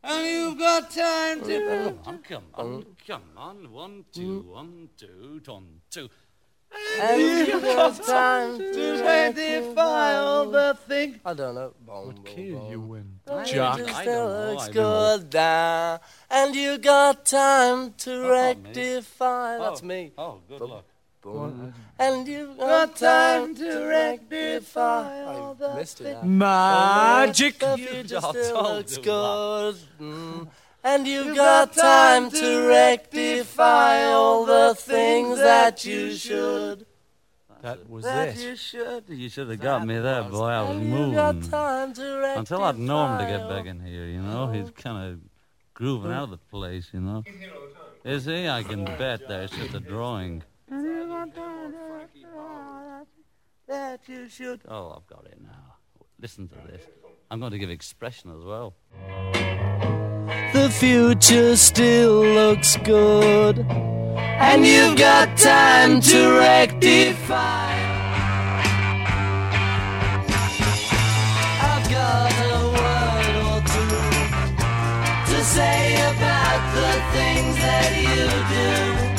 And 0.03 0.27
you've 0.27 0.59
got 0.59 0.91
time 0.91 1.43
to. 1.43 1.95
Oh, 2.07 2.19
come 2.29 2.45
on, 2.55 2.67
oh, 2.67 2.85
come 3.07 3.23
on, 3.37 3.63
come 3.67 3.67
on. 3.67 3.73
One, 3.73 4.05
two, 4.13 4.43
mm. 4.43 4.47
one, 4.47 4.89
two, 4.97 5.41
one, 5.45 5.81
two. 5.91 6.09
And 7.01 7.21
you've 7.49 7.63
got 7.63 8.03
time 8.03 8.59
to 8.59 9.03
rectify 9.03 10.17
all 10.17 10.51
the 10.51 10.77
things. 10.87 11.17
I 11.25 11.35
don't 11.35 11.55
know. 11.55 11.73
What 11.87 12.25
Key 12.25 12.55
are 12.55 12.71
you 12.71 12.95
in? 12.95 13.21
Jack. 13.45 13.79
It 13.81 13.89
I 13.89 14.03
still 14.03 14.29
don't 14.29 14.47
know, 14.47 14.51
looks 14.53 14.63
I 14.63 14.67
don't 14.67 14.75
know. 14.75 15.19
good 15.19 15.35
now. 15.35 16.01
And 16.31 16.55
you 16.57 16.79
got 16.79 17.25
time 17.25 17.93
to 17.99 18.11
not 18.11 18.23
me. 18.23 18.29
rectify. 18.31 19.57
Oh, 19.57 19.63
That's 19.63 19.83
Oh, 19.83 19.87
me. 19.87 20.13
Oh, 20.19 20.41
good 20.49 20.61
luck. 20.61 20.85
And 21.99 22.27
you've 22.29 22.57
got 22.57 22.97
time 22.97 23.55
to 23.57 23.85
rectify 23.87 25.25
all 25.25 25.55
the 25.55 25.75
Missed 25.75 26.01
it. 26.01 26.05
things. 26.05 26.25
Magic. 26.25 27.59
The 27.59 27.77
You 27.79 27.87
future 27.87 28.03
just 28.09 28.29
still 28.29 28.63
don't 28.63 28.75
looks 28.77 28.97
do 28.97 29.03
good. 29.03 29.77
Mm. 30.01 30.49
And 30.85 31.07
you've 31.07 31.35
got 31.37 31.73
time 31.73 32.31
to 32.31 32.69
rectify 32.69 34.05
all 34.05 34.47
the 34.47 34.75
things 34.75 35.39
that 35.39 35.85
you 35.85 36.13
should. 36.15 36.87
That 37.63 37.89
was 37.91 38.05
That 38.05 38.29
it. 38.29 38.39
you 38.39 38.55
should. 38.57 39.05
You 39.09 39.29
should 39.29 39.51
have 39.51 39.59
got 39.61 39.85
me 39.87 39.99
there, 39.99 40.23
boy. 40.23 40.47
I 40.47 40.63
was 40.63 40.77
And 40.77 40.91
you've 40.91 41.15
got 41.15 41.35
moving. 41.35 41.51
time 41.51 41.93
to 41.95 42.03
rectify. 42.21 42.39
Until 42.39 42.63
I'd 42.63 42.79
known 42.79 43.21
him 43.21 43.27
to 43.27 43.33
get 43.39 43.49
back 43.49 43.67
in 43.67 43.81
here, 43.81 44.07
you 44.07 44.23
know? 44.23 44.47
He's 44.53 44.71
kind 44.71 45.13
of 45.13 45.21
grooving 45.75 46.13
out 46.13 46.25
of 46.25 46.31
the 46.31 46.37
place, 46.39 46.89
you 46.93 47.01
know? 47.01 47.25
Is 48.05 48.25
he? 48.27 48.49
I 48.49 48.63
can 48.63 48.85
bet 48.85 49.27
there's 49.27 49.51
just 49.51 49.75
a 49.75 49.81
drawing. 49.81 50.45
That 53.67 54.01
you 54.07 54.29
should. 54.29 54.61
Oh, 54.69 54.91
I've 54.97 55.07
got 55.09 55.27
it 55.27 55.39
now. 55.43 55.75
Listen 56.21 56.49
to 56.49 56.55
this. 56.71 56.83
I'm 57.31 57.41
going 57.41 57.53
to 57.53 57.59
give 57.59 57.71
expression 57.71 58.31
as 58.31 58.45
well. 58.45 58.75
The 60.69 60.75
future 60.75 61.57
still 61.57 62.21
looks 62.21 62.77
good. 62.77 63.61
And 63.71 64.67
you've 64.67 64.99
got 64.99 65.35
time 65.39 66.03
to 66.03 66.39
rectify. 66.39 67.73
I've 71.71 71.89
got 71.89 72.33
a 72.53 72.59
word 72.77 73.35
or 73.49 73.61
two 73.73 75.33
to 75.33 75.43
say 75.43 75.95
about 76.13 76.61
the 76.77 76.93
things 77.17 77.57
that 77.65 77.91
you 78.05 78.27
do. 79.17 79.18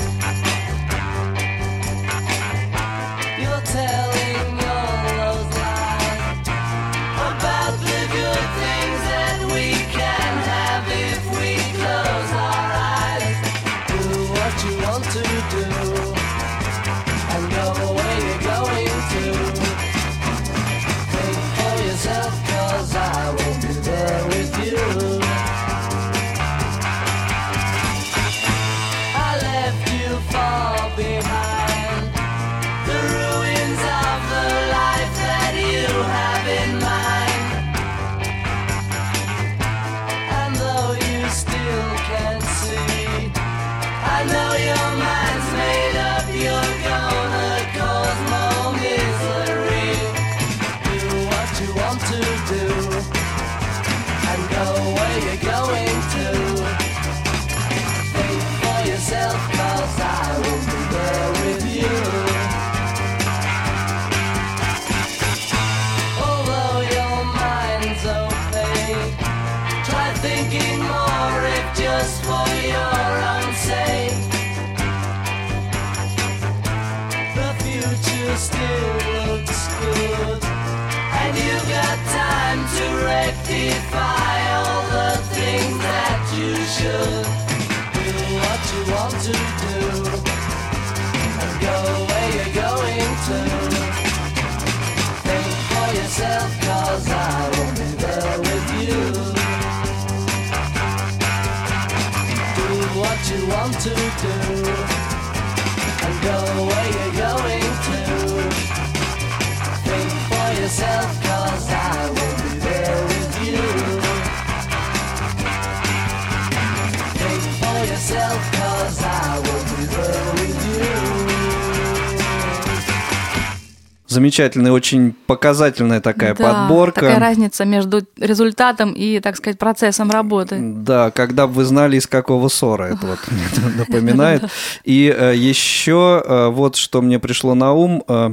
Замечательная, 124.20 124.74
очень 124.74 125.16
показательная 125.28 126.02
такая 126.02 126.36
Да, 126.36 126.68
подборка. 126.68 127.00
Такая 127.00 127.20
разница 127.20 127.64
между 127.64 128.02
результатом 128.18 128.92
и, 128.92 129.22
так 129.22 129.38
сказать, 129.38 129.58
процессом 129.58 130.12
работы. 130.12 130.58
Да, 130.60 131.10
когда 131.10 131.48
бы 131.48 131.54
вы 131.54 131.64
знали, 131.64 131.96
из 131.96 132.06
какого 132.06 132.50
ссора 132.50 132.84
это 132.88 133.06
вот 133.06 133.20
напоминает. 133.78 134.44
И 134.84 135.16
э, 135.18 135.36
еще 135.38 136.22
э, 136.26 136.50
вот 136.50 136.76
что 136.76 137.02
мне 137.02 137.18
пришло 137.18 137.56
на 137.56 137.72
ум, 137.72 138.04
э, 138.10 138.32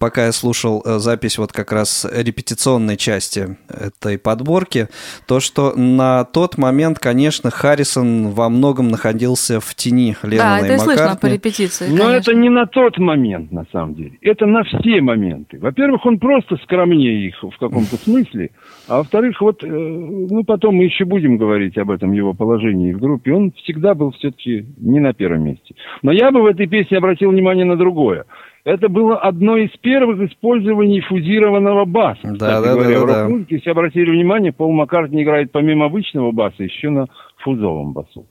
пока 0.00 0.26
я 0.26 0.32
слушал 0.32 0.82
запись 0.84 1.38
вот 1.38 1.52
как 1.52 1.70
раз 1.70 2.04
репетиционной 2.10 2.96
части 2.96 3.56
этой 3.68 4.18
подборки, 4.18 4.88
то, 5.26 5.38
что 5.38 5.74
на 5.76 6.24
тот 6.24 6.58
момент, 6.58 6.98
конечно, 6.98 7.52
Харрисон 7.52 8.30
во 8.30 8.48
многом 8.48 8.88
находился 8.88 9.60
в 9.60 9.76
тени 9.76 10.16
Да, 10.24 10.28
Леннона 10.28 10.64
это 10.64 10.74
и 10.74 10.78
слышно 10.78 11.16
по 11.20 11.26
репетиции. 11.26 11.86
Но 11.88 12.06
конечно. 12.06 12.30
это 12.32 12.34
не 12.34 12.48
на 12.48 12.66
тот 12.66 12.98
момент, 12.98 13.52
на 13.52 13.64
самом 13.70 13.94
деле. 13.94 14.18
Это 14.22 14.44
на 14.46 14.64
все 14.64 14.87
моменты. 15.00 15.58
Во-первых, 15.58 16.04
он 16.06 16.18
просто 16.18 16.56
скромнее 16.56 17.28
их 17.28 17.42
в 17.42 17.58
каком-то 17.58 17.96
смысле. 17.96 18.50
А 18.88 18.98
во-вторых, 18.98 19.40
вот, 19.40 19.62
ну, 19.62 20.44
потом 20.44 20.76
мы 20.76 20.84
еще 20.84 21.04
будем 21.04 21.36
говорить 21.36 21.76
об 21.78 21.90
этом 21.90 22.12
его 22.12 22.34
положении 22.34 22.92
в 22.92 23.00
группе. 23.00 23.32
Он 23.32 23.52
всегда 23.52 23.94
был 23.94 24.12
все-таки 24.12 24.66
не 24.78 25.00
на 25.00 25.12
первом 25.12 25.44
месте. 25.44 25.74
Но 26.02 26.12
я 26.12 26.30
бы 26.30 26.42
в 26.42 26.46
этой 26.46 26.66
песне 26.66 26.98
обратил 26.98 27.30
внимание 27.30 27.64
на 27.64 27.76
другое. 27.76 28.24
Это 28.64 28.88
было 28.88 29.16
одно 29.16 29.56
из 29.56 29.70
первых 29.78 30.30
использований 30.30 31.00
фузированного 31.00 31.84
баса. 31.84 32.20
Да, 32.22 32.32
Кстати 32.32 32.64
да, 32.64 32.74
говоря, 32.74 32.98
да, 32.98 33.04
в 33.04 33.06
да, 33.06 33.12
да. 33.12 33.22
рок-музыке, 33.22 33.54
если 33.56 33.70
обратили 33.70 34.10
внимание, 34.10 34.52
Пол 34.52 34.72
Маккартни 34.72 35.22
играет 35.22 35.52
помимо 35.52 35.86
обычного 35.86 36.32
баса 36.32 36.62
еще 36.62 36.90
на 36.90 37.06
фузовом 37.38 37.92
басу. 37.92 38.26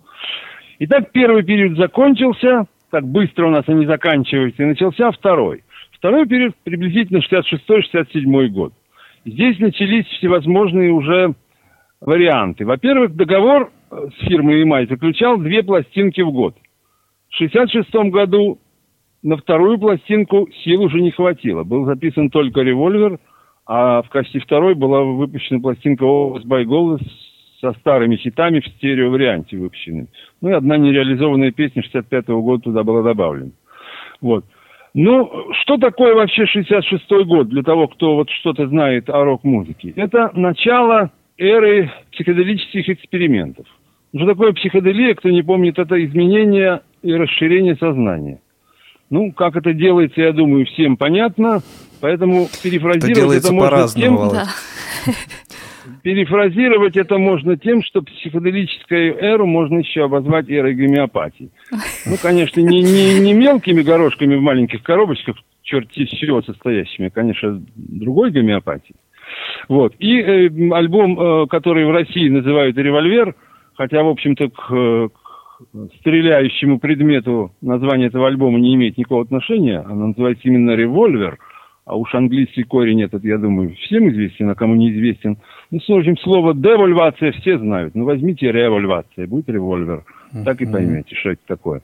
Итак, 0.79 1.11
первый 1.11 1.43
период 1.43 1.77
закончился, 1.77 2.65
так 2.91 3.03
быстро 3.07 3.47
у 3.47 3.49
нас 3.49 3.63
они 3.67 3.85
заканчиваются, 3.85 4.63
и 4.63 4.67
начался 4.67 5.11
второй. 5.11 5.63
Второй 5.97 6.27
период 6.27 6.55
приблизительно 6.63 7.19
66-67 7.19 8.47
год. 8.49 8.73
Здесь 9.25 9.57
начались 9.59 10.05
всевозможные 10.05 10.91
уже 10.91 11.33
варианты. 11.99 12.65
Во-первых, 12.65 13.15
договор 13.15 13.71
э, 13.89 14.07
с 14.15 14.27
фирмой 14.27 14.63
EMI 14.63 14.89
заключал 14.89 15.37
две 15.37 15.63
пластинки 15.63 16.21
в 16.21 16.31
год. 16.31 16.55
В 17.29 17.35
66 17.35 17.91
году 18.11 18.59
на 19.23 19.37
вторую 19.37 19.79
пластинку 19.79 20.47
сил 20.63 20.83
уже 20.83 21.01
не 21.01 21.11
хватило. 21.11 21.63
Был 21.63 21.85
записан 21.85 22.29
только 22.29 22.61
«Револьвер», 22.61 23.19
а 23.65 24.03
в 24.03 24.09
качестве 24.09 24.39
второй 24.39 24.75
была 24.75 25.01
выпущена 25.01 25.59
пластинка 25.59 26.05
«Голос 26.05 26.45
by 26.45 26.63
Голос» 26.63 27.01
со 27.59 27.73
старыми 27.73 28.17
хитами 28.17 28.59
в 28.59 28.67
стерео-варианте 28.67 29.57
выпущенными. 29.57 30.07
Ну 30.41 30.49
и 30.49 30.53
одна 30.53 30.77
нереализованная 30.77 31.51
песня 31.51 31.81
65 31.81 32.27
года 32.27 32.63
туда 32.63 32.83
была 32.83 33.01
добавлена. 33.01 33.51
Вот. 34.21 34.45
Ну, 34.99 35.29
что 35.61 35.77
такое 35.77 36.15
вообще 36.15 36.45
66-й 36.45 37.23
год 37.25 37.49
для 37.49 37.61
того, 37.61 37.87
кто 37.87 38.15
вот 38.15 38.31
что-то 38.31 38.65
знает 38.67 39.07
о 39.11 39.23
рок-музыке? 39.23 39.93
Это 39.95 40.31
начало 40.33 41.11
эры 41.37 41.91
психоделических 42.11 42.89
экспериментов. 42.89 43.67
Что 44.15 44.25
такое 44.25 44.53
психоделия, 44.53 45.13
кто 45.13 45.29
не 45.29 45.43
помнит, 45.43 45.77
это 45.77 46.03
изменение 46.03 46.81
и 47.03 47.13
расширение 47.13 47.75
сознания. 47.75 48.39
Ну, 49.11 49.31
как 49.33 49.55
это 49.55 49.71
делается, 49.71 50.19
я 50.19 50.31
думаю, 50.33 50.65
всем 50.65 50.97
понятно. 50.97 51.59
Поэтому 52.01 52.45
Это 52.45 52.63
перефразировать 52.63 53.15
делается 53.15 53.49
это 53.49 53.55
можно 53.55 53.69
по-разному, 53.69 54.17
тем. 54.17 54.29
Да. 54.31 54.45
перефразировать 56.07 56.95
это 56.95 57.17
можно 57.17 57.57
тем, 57.57 57.83
что 57.83 58.01
психоделическую 58.01 59.17
эру 59.17 59.45
можно 59.45 59.79
еще 59.79 60.05
обозвать 60.05 60.49
эрой 60.49 60.73
гомеопатии. 60.73 61.49
Ну, 62.05 62.15
конечно, 62.21 62.61
не, 62.61 62.81
не, 62.81 63.19
не 63.19 63.33
мелкими 63.33 63.81
горошками 63.81 64.37
в 64.37 64.41
маленьких 64.41 64.83
коробочках, 64.83 65.35
черт 65.63 65.91
из 65.97 66.07
чего 66.11 66.41
состоящими, 66.41 67.09
конечно, 67.09 67.61
другой 67.75 68.31
гомеопатии. 68.31 68.95
Вот. 69.67 69.95
И 69.99 70.17
э, 70.21 70.49
альбом, 70.71 71.19
э, 71.19 71.47
который 71.47 71.85
в 71.85 71.91
России 71.91 72.29
называют 72.29 72.77
«Револьвер», 72.77 73.35
хотя, 73.75 74.01
в 74.01 74.07
общем-то, 74.07 74.47
к, 74.47 75.09
к 75.09 75.93
стреляющему 75.99 76.79
предмету 76.79 77.51
название 77.59 78.07
этого 78.07 78.27
альбома 78.27 78.57
не 78.59 78.75
имеет 78.75 78.97
никакого 78.97 79.23
отношения, 79.23 79.79
оно 79.79 80.07
называется 80.07 80.43
именно 80.45 80.73
«Револьвер», 80.73 81.37
а 81.87 81.95
уж 81.95 82.13
английский 82.13 82.63
корень 82.63 83.01
этот, 83.01 83.23
я 83.23 83.37
думаю, 83.37 83.73
всем 83.75 84.09
известен, 84.09 84.49
а 84.49 84.55
кому 84.55 84.75
неизвестен. 84.75 85.37
Ну, 85.71 85.79
в 85.79 85.89
общем, 85.91 86.17
слово 86.17 86.53
«девольвация» 86.53 87.31
все 87.31 87.57
знают. 87.57 87.95
Ну, 87.95 88.03
возьмите 88.03 88.51
«револьвация», 88.51 89.25
будет 89.25 89.49
«револьвер». 89.49 90.03
Так 90.43 90.61
и 90.61 90.65
поймете, 90.65 91.15
что 91.15 91.29
это 91.31 91.41
такое. 91.47 91.81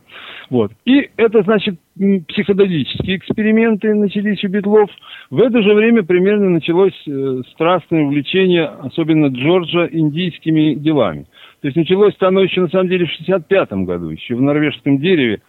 Вот. 0.49 0.73
И 0.83 1.09
это, 1.15 1.43
значит, 1.43 1.79
психоделические 1.95 3.15
эксперименты 3.15 3.93
начались 3.93 4.43
у 4.43 4.49
Битлов. 4.49 4.89
В 5.29 5.39
это 5.39 5.63
же 5.63 5.73
время 5.73 6.03
примерно 6.03 6.49
началось 6.49 7.01
э, 7.07 7.41
страстное 7.53 8.03
увлечение, 8.03 8.65
особенно 8.65 9.27
Джорджа, 9.27 9.87
индийскими 9.89 10.73
делами. 10.73 11.25
То 11.61 11.69
есть 11.69 11.77
началось 11.77 12.13
оно 12.19 12.41
еще, 12.41 12.59
на 12.59 12.67
самом 12.67 12.89
деле, 12.89 13.05
в 13.05 13.11
65 13.11 13.71
году. 13.85 14.09
Еще 14.09 14.35
в 14.35 14.41
норвежском 14.41 14.99
дереве 14.99 15.41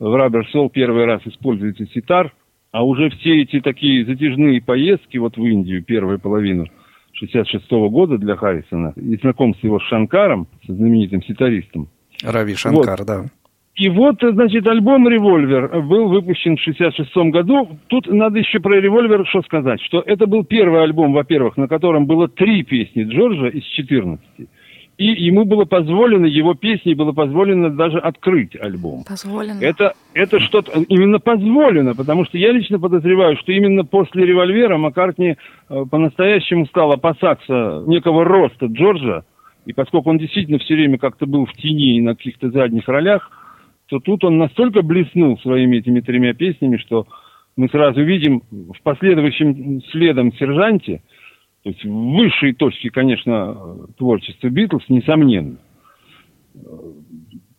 в 0.00 0.12
Soul 0.52 0.68
первый 0.68 1.04
раз 1.04 1.22
используется 1.24 1.86
ситар, 1.94 2.32
а 2.72 2.84
уже 2.84 3.10
все 3.10 3.42
эти 3.42 3.60
такие 3.60 4.04
затяжные 4.04 4.60
поездки 4.60 5.18
вот 5.18 5.36
в 5.36 5.44
Индию, 5.44 5.84
первую 5.84 6.18
половину 6.18 6.66
66 7.12 7.70
года 7.70 8.18
для 8.18 8.34
Харрисона, 8.34 8.94
и 8.96 9.16
знакомство 9.16 9.66
его 9.66 9.78
с 9.78 9.84
Шанкаром, 9.84 10.48
со 10.66 10.74
знаменитым 10.74 11.22
ситаристом, 11.22 11.88
Рави 12.24 12.54
Шанкар, 12.54 13.04
да. 13.04 13.24
и 13.76 13.90
вот, 13.90 14.16
значит, 14.22 14.66
альбом 14.66 15.06
«Револьвер» 15.06 15.82
был 15.82 16.08
выпущен 16.08 16.56
в 16.56 16.60
66 16.60 17.14
году. 17.30 17.78
Тут 17.88 18.06
надо 18.06 18.38
еще 18.38 18.58
про 18.60 18.80
«Револьвер» 18.80 19.26
что 19.26 19.42
сказать, 19.42 19.80
что 19.82 20.00
это 20.00 20.26
был 20.26 20.44
первый 20.44 20.82
альбом, 20.82 21.12
во-первых, 21.12 21.58
на 21.58 21.68
котором 21.68 22.06
было 22.06 22.26
три 22.28 22.62
песни 22.62 23.02
Джорджа 23.04 23.48
из 23.48 23.64
14. 23.64 24.24
И 25.02 25.24
ему 25.24 25.44
было 25.44 25.64
позволено, 25.64 26.26
его 26.26 26.54
песни 26.54 26.94
было 26.94 27.10
позволено 27.10 27.70
даже 27.70 27.98
открыть 27.98 28.54
альбом. 28.54 29.02
Позволено. 29.02 29.58
Это, 29.60 29.94
это 30.14 30.38
что-то 30.38 30.80
именно 30.88 31.18
позволено, 31.18 31.96
потому 31.96 32.24
что 32.24 32.38
я 32.38 32.52
лично 32.52 32.78
подозреваю, 32.78 33.36
что 33.38 33.50
именно 33.50 33.84
после 33.84 34.24
револьвера 34.24 34.78
Маккартни 34.78 35.34
э, 35.68 35.84
по-настоящему 35.90 36.66
стал 36.66 36.92
опасаться 36.92 37.82
некого 37.84 38.24
роста 38.24 38.66
Джорджа, 38.66 39.24
и 39.66 39.72
поскольку 39.72 40.08
он 40.08 40.18
действительно 40.18 40.58
все 40.58 40.74
время 40.74 40.98
как-то 40.98 41.26
был 41.26 41.46
в 41.46 41.52
тени 41.54 41.96
и 41.96 42.00
на 42.00 42.14
каких-то 42.14 42.50
задних 42.50 42.86
ролях, 42.86 43.28
то 43.88 43.98
тут 43.98 44.22
он 44.22 44.38
настолько 44.38 44.82
блеснул 44.82 45.36
своими 45.40 45.78
этими 45.78 46.00
тремя 46.00 46.32
песнями, 46.32 46.76
что 46.76 47.08
мы 47.56 47.68
сразу 47.70 48.04
видим 48.04 48.42
в 48.52 48.80
последующем 48.84 49.82
следом 49.90 50.32
«Сержанте», 50.34 51.02
то 51.62 51.70
есть 51.70 51.84
в 51.84 52.16
высшей 52.16 52.54
точке, 52.54 52.90
конечно, 52.90 53.56
творчества 53.96 54.48
Битлз, 54.48 54.82
несомненно. 54.88 55.58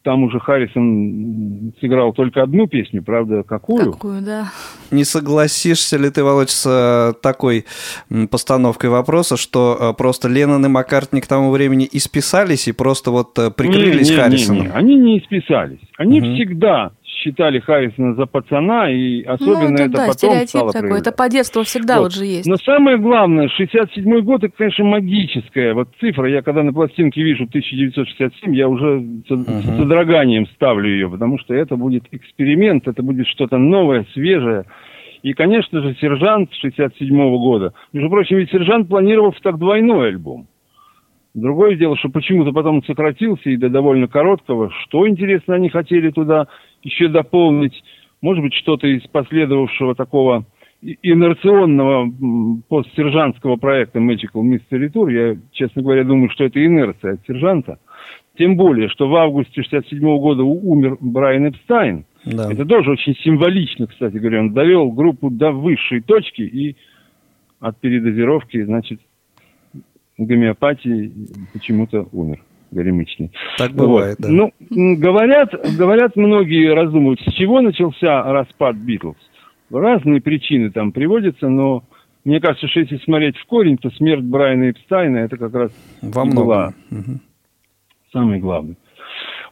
там 0.03 0.23
уже 0.23 0.39
Харрисон 0.41 1.73
сыграл 1.79 2.11
только 2.11 2.43
одну 2.43 2.67
песню, 2.67 3.01
правда, 3.01 3.43
какую? 3.43 3.93
Какую, 3.93 4.21
да. 4.21 4.51
Не 4.91 5.05
согласишься 5.05 5.97
ли 5.97 6.09
ты, 6.09 6.21
Володь, 6.23 6.49
с 6.49 7.15
такой 7.21 7.63
постановкой 8.29 8.89
вопроса, 8.89 9.37
что 9.37 9.77
э, 9.79 9.93
просто 9.97 10.27
Леннон 10.27 10.65
и 10.65 10.69
Маккартни 10.69 11.21
к 11.21 11.27
тому 11.27 11.51
времени 11.51 11.87
исписались 11.89 12.67
и 12.67 12.73
просто 12.73 13.11
вот 13.11 13.39
э, 13.39 13.51
прикрылись 13.51 14.09
не, 14.09 14.15
не, 14.15 14.21
Харрисоном? 14.21 14.61
Не, 14.63 14.67
не, 14.67 14.73
они 14.73 14.95
не 14.95 15.19
исписались. 15.19 15.79
Они 15.97 16.19
Угу. 16.21 16.33
всегда 16.35 16.91
считали 17.23 17.59
Харрисона 17.59 18.15
за 18.15 18.25
пацана, 18.25 18.89
и 18.91 19.23
особенно 19.23 19.69
ну, 19.69 19.75
это, 19.75 19.83
это, 19.83 19.91
да, 19.91 19.97
потом 19.99 20.13
стереотип 20.13 20.49
стало 20.49 20.67
такой. 20.67 20.81
проявляться. 20.81 21.09
Это 21.09 21.17
по 21.17 21.29
детству 21.29 21.63
всегда 21.63 21.95
Вот. 21.97 22.03
вот 22.03 22.13
же 22.13 22.25
есть. 22.25 22.47
Но 22.47 22.57
самое 22.57 22.97
главное, 22.97 23.47
67 23.47 24.21
год, 24.21 24.43
это, 24.43 24.53
конечно, 24.55 24.85
магическая 24.85 25.73
вот 25.73 25.89
цифра. 25.99 26.29
Я 26.29 26.41
когда 26.41 26.63
на 26.63 26.73
пластинке 26.73 27.23
вижу 27.23 27.45
1967, 27.45 28.55
я 28.55 28.67
уже 28.67 29.01
с, 29.27 29.35
с 29.35 29.77
содроганием 29.77 30.47
ставлю 30.55 30.89
ее, 30.89 31.09
потому 31.09 31.39
что 31.39 31.53
это 31.53 31.75
будет 31.75 32.03
эксперимент, 32.11 32.87
это 32.87 33.01
будет 33.01 33.27
что-то 33.27 33.57
новое, 33.57 34.05
свежее. 34.13 34.65
И, 35.21 35.33
конечно 35.33 35.81
же, 35.81 35.95
«Сержант» 36.01 36.49
67 36.53 37.15
года. 37.37 37.73
Между 37.93 38.09
прочим, 38.09 38.37
ведь 38.37 38.51
«Сержант» 38.51 38.89
планировался 38.89 39.39
как 39.41 39.57
двойной 39.57 40.09
альбом. 40.09 40.47
Другое 41.33 41.75
дело, 41.75 41.97
что 41.97 42.09
почему-то 42.09 42.51
потом 42.51 42.75
он 42.75 42.83
сократился 42.83 43.49
и 43.49 43.57
до 43.57 43.69
довольно 43.69 44.07
короткого. 44.07 44.69
Что, 44.83 45.07
интересно, 45.07 45.55
они 45.55 45.69
хотели 45.69 46.11
туда 46.11 46.47
еще 46.83 47.07
дополнить? 47.07 47.83
Может 48.21 48.43
быть, 48.43 48.53
что-то 48.53 48.87
из 48.87 49.01
последовавшего 49.07 49.95
такого 49.95 50.45
инерционного 51.01 52.11
постсержантского 52.67 53.55
проекта 53.55 53.99
Magical 53.99 54.43
Mystery 54.43 54.91
Tour. 54.91 55.11
Я, 55.11 55.37
честно 55.51 55.81
говоря, 55.81 56.03
думаю, 56.03 56.29
что 56.29 56.43
это 56.43 56.63
инерция 56.63 57.13
от 57.13 57.25
сержанта. 57.25 57.79
Тем 58.37 58.57
более, 58.57 58.89
что 58.89 59.07
в 59.07 59.15
августе 59.15 59.61
67 59.61 59.99
года 60.19 60.43
у- 60.43 60.71
умер 60.71 60.97
Брайан 60.99 61.49
Эпстайн. 61.49 62.05
Да. 62.25 62.51
Это 62.51 62.65
тоже 62.65 62.91
очень 62.91 63.15
символично, 63.17 63.87
кстати 63.87 64.17
говоря. 64.17 64.39
Он 64.41 64.53
довел 64.53 64.91
группу 64.91 65.29
до 65.29 65.51
высшей 65.51 66.01
точки 66.01 66.41
и 66.41 66.75
от 67.59 67.79
передозировки, 67.79 68.61
значит, 68.63 68.99
гомеопатии 70.17 71.11
почему-то 71.53 72.07
умер 72.11 72.39
горемычный. 72.73 73.31
Так 73.57 73.71
бывает, 73.71 74.17
Вот. 74.19 74.27
да. 74.27 74.51
Ну, 74.69 74.95
говорят, 74.97 75.51
говорят, 75.77 76.15
многие 76.15 76.73
раздумывают, 76.73 77.21
с 77.21 77.33
чего 77.33 77.61
начался 77.61 78.23
распад 78.23 78.75
Битлз. 78.75 79.17
Разные 79.71 80.21
причины 80.21 80.71
там 80.71 80.91
приводятся, 80.91 81.47
но 81.49 81.83
мне 82.25 82.39
кажется, 82.39 82.67
что 82.67 82.81
если 82.81 82.97
смотреть 82.97 83.37
в 83.37 83.45
корень, 83.45 83.77
то 83.77 83.89
смерть 83.91 84.23
Брайана 84.23 84.71
Эпстайна 84.71 85.17
это 85.17 85.37
как 85.37 85.53
раз 85.53 85.71
Во 86.01 86.25
и 86.25 86.35
была 86.35 86.73
многом. 86.73 86.75
Мгм. 86.89 87.21
самый 88.11 88.39
главный. 88.39 88.75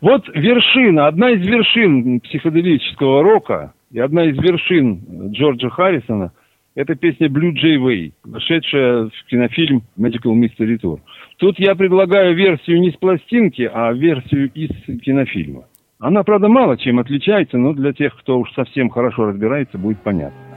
Вот 0.01 0.27
вершина, 0.33 1.07
одна 1.07 1.31
из 1.31 1.45
вершин 1.45 2.19
психоделического 2.21 3.23
рока 3.23 3.73
и 3.91 3.99
одна 3.99 4.25
из 4.25 4.37
вершин 4.37 5.31
Джорджа 5.31 5.69
Харрисона– 5.69 6.31
это 6.75 6.95
песня 6.95 7.27
Blue 7.27 7.53
Jay 7.53 7.77
Way, 7.77 8.13
вошедшая 8.23 9.05
в 9.05 9.25
кинофильм 9.29 9.83
Magical 9.97 10.33
Mystery 10.33 10.79
Tour. 10.81 10.99
Тут 11.37 11.59
я 11.59 11.75
предлагаю 11.75 12.35
версию 12.35 12.81
не 12.81 12.91
с 12.91 12.95
пластинки, 12.95 13.69
а 13.71 13.91
версию 13.93 14.51
из 14.53 14.69
кинофильма. 15.01 15.65
Она, 15.99 16.23
правда, 16.23 16.47
мало 16.47 16.77
чем 16.77 16.99
отличается, 16.99 17.57
но 17.57 17.73
для 17.73 17.93
тех, 17.93 18.17
кто 18.17 18.39
уж 18.39 18.51
совсем 18.53 18.89
хорошо 18.89 19.25
разбирается, 19.25 19.77
будет 19.77 19.99
понятно. 19.99 20.50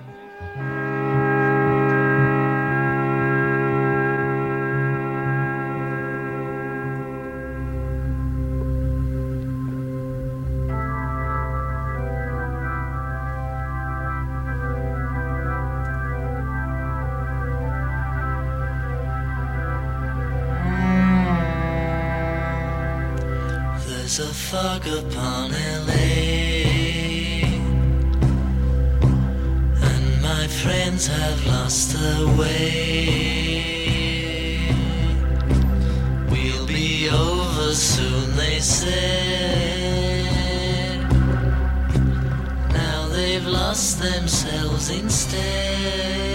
Themselves 44.05 44.91
instead. 44.91 46.34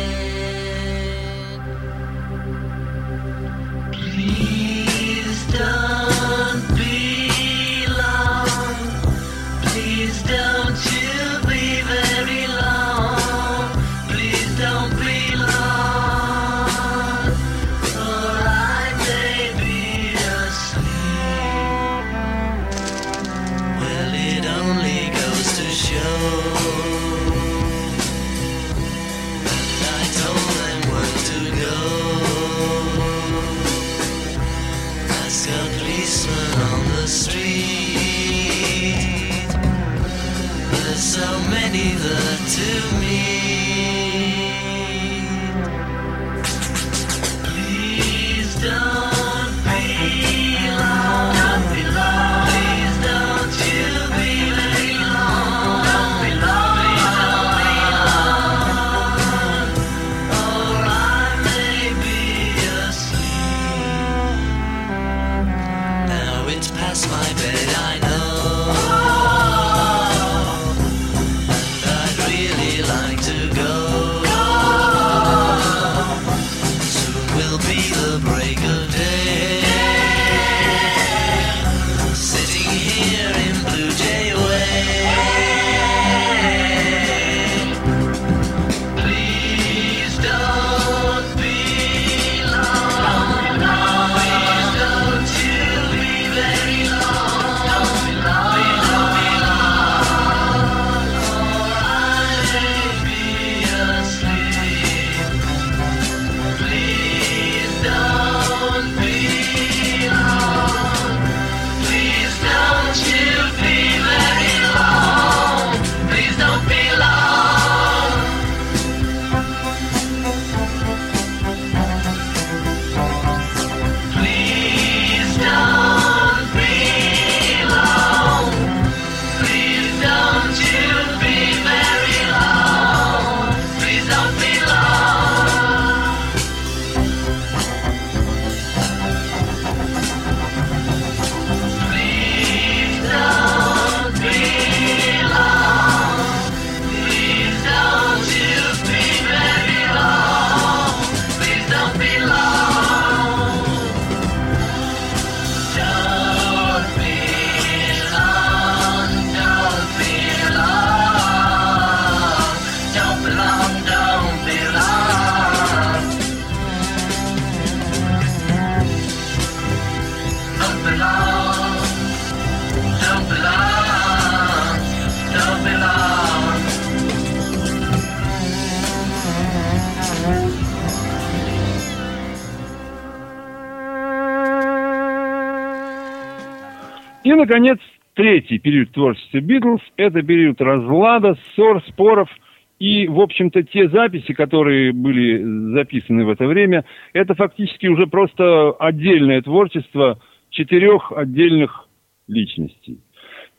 Наконец, 187.49 187.79
третий 188.13 188.59
период 188.59 188.91
творчества 188.91 189.39
Битлз– 189.39 189.81
это 189.97 190.21
период 190.21 190.62
разлада, 190.62 191.35
ссор, 191.55 191.81
споров. 191.88 192.29
И, 192.77 193.07
в 193.07 193.19
общем-то, 193.19 193.63
те 193.63 193.89
записи, 193.89 194.33
которые 194.33 194.93
были 194.93 195.73
записаны 195.73 196.25
в 196.25 196.29
это 196.29 196.45
время, 196.45 196.85
это 197.12 197.33
фактически 197.33 197.88
уже 197.88 198.07
просто 198.07 198.71
отдельное 198.79 199.41
творчество 199.41 200.19
четырех 200.51 201.12
отдельных 201.12 201.88
личностей. 202.27 202.99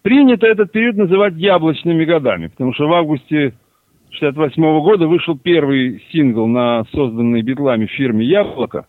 Принято 0.02 0.46
этот 0.46 0.72
период 0.72 0.96
называть 0.96 1.34
яблочными 1.34 2.04
годами, 2.04 2.46
потому 2.46 2.72
что 2.72 2.86
в 2.86 2.92
августе 2.94 3.52
1968 4.16 4.62
года 4.82 5.06
вышел 5.06 5.36
первый 5.36 6.02
сингл 6.12 6.46
на 6.46 6.84
созданной 6.92 7.42
битлами 7.42 7.86
фирме 7.86 8.24
«Яблоко», 8.24 8.86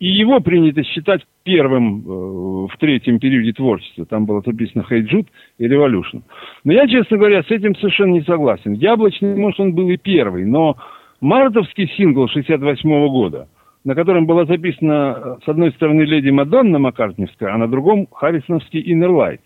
и 0.00 0.08
его 0.08 0.40
принято 0.40 0.82
считать 0.82 1.22
первым 1.44 2.00
э, 2.00 2.68
в 2.72 2.76
третьем 2.78 3.20
периоде 3.20 3.52
творчества. 3.52 4.06
Там 4.06 4.26
было 4.26 4.40
«Hey 4.40 5.06
Jude» 5.06 5.26
и 5.58 5.66
«Revolution». 5.66 6.22
Но 6.64 6.72
я, 6.72 6.88
честно 6.88 7.18
говоря, 7.18 7.42
с 7.42 7.50
этим 7.50 7.76
совершенно 7.76 8.12
не 8.12 8.22
согласен. 8.22 8.72
«Яблочный», 8.72 9.36
может, 9.36 9.60
он 9.60 9.74
был 9.74 9.88
и 9.90 9.96
первый, 9.96 10.44
но 10.44 10.76
мартовский 11.20 11.88
сингл 11.96 12.28
68 12.28 13.08
года, 13.08 13.48
на 13.84 13.94
котором 13.94 14.26
была 14.26 14.46
записана, 14.46 15.16
э, 15.16 15.36
с 15.44 15.48
одной 15.48 15.70
стороны, 15.72 16.02
леди 16.02 16.30
Мадонна 16.30 16.78
Маккартневская, 16.78 17.54
а 17.54 17.58
на 17.58 17.68
другом 17.68 18.08
Харрисоновский 18.10 18.82
«Inner 18.92 19.10
Light». 19.10 19.40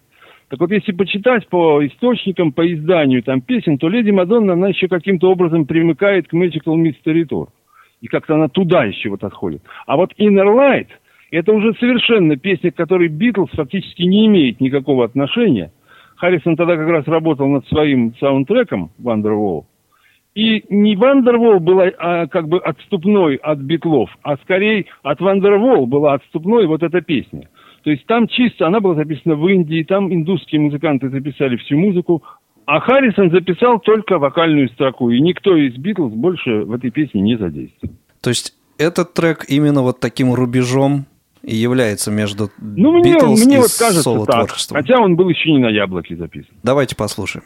Так 0.49 0.61
вот, 0.61 0.71
если 0.71 0.93
почитать 0.93 1.47
по 1.49 1.85
источникам, 1.85 2.53
по 2.53 2.73
изданию 2.73 3.23
там 3.23 3.43
песен, 3.43 3.77
то 3.77 3.89
леди 3.89 4.11
Мадонна, 4.11 4.55
она 4.55 4.69
еще 4.69 4.89
каким-то 4.89 5.31
образом 5.31 5.67
примыкает 5.67 6.29
к 6.29 6.33
Magical 6.33 6.77
Mystery 6.77 7.27
Tour. 7.29 7.49
И 8.01 8.07
как-то 8.07 8.37
она 8.37 8.49
туда 8.49 8.85
еще 8.85 9.11
вот 9.11 9.25
отходит. 9.25 9.63
А 9.87 9.97
вот 9.97 10.15
Inner 10.19 10.47
Light– 10.47 10.87
это 11.31 11.53
уже 11.53 11.75
совершенно 11.75 12.37
песня, 12.37 12.71
к 12.71 12.77
которой 12.77 13.09
Битлз 13.09 13.51
фактически 13.51 14.03
не 14.03 14.27
имеет 14.27 14.61
никакого 14.61 15.05
отношения. 15.05 15.73
Харрисон 16.17 16.57
тогда 16.57 16.77
как 16.77 16.89
раз 16.89 17.07
работал 17.07 17.47
над 17.49 17.67
своим 17.69 18.15
саундтреком 18.19 18.91
Wonderwall. 19.01 19.65
И 20.35 20.65
не 20.69 20.95
Wonderwall 20.95 21.59
была 21.59 21.91
а, 21.99 22.27
как 22.27 22.49
бы 22.49 22.59
отступной 22.59 23.37
от 23.37 23.59
Битлов, 23.59 24.11
а 24.23 24.37
скорее 24.39 24.87
от 25.03 25.21
Wonderwall 25.21 25.87
была 25.87 26.15
отступной 26.15 26.67
вот 26.67 26.83
эта 26.83 27.01
песня. 27.01 27.49
То 27.83 27.91
есть 27.91 28.07
там 28.07 28.27
чисто, 28.29 28.67
она 28.67 28.81
была 28.81 28.95
записана 28.95 29.35
в 29.35 29.47
Индии, 29.49 29.85
там 29.85 30.13
индусские 30.13 30.61
музыканты 30.61 31.09
записали 31.09 31.57
всю 31.57 31.77
музыку, 31.77 32.23
а 32.67 32.81
Харрисон 32.81 33.31
записал 33.31 33.81
только 33.81 34.19
вокальную 34.19 34.69
строку, 34.69 35.11
и 35.11 35.21
никто 35.21 35.57
из 35.57 35.75
Битлз 35.77 36.13
больше 36.13 36.65
в 36.65 36.73
этой 36.73 36.91
песне 36.91 37.21
не 37.21 37.37
задействовал. 37.37 37.95
То 38.21 38.31
есть 38.31 38.53
этот 38.79 39.15
трек 39.15 39.47
именно 39.49 39.83
вот 39.83 40.01
таким 40.01 40.35
рубежом 40.35 41.07
и 41.49 41.57
является 41.57 42.11
между 42.11 42.51
Ну, 42.59 42.93
мне, 42.93 43.15
Битлз 43.15 43.45
мне 43.45 43.57
и 43.57 43.59
вот 43.59 43.75
кажется 43.79 44.25
так, 44.27 44.51
хотя 44.71 45.01
он 45.01 45.17
был 45.17 45.29
еще 45.31 45.51
не 45.51 45.59
на 45.59 45.71
яблоке 45.71 46.15
записан. 46.15 46.55
Давайте 46.63 46.95
послушаем. 46.95 47.45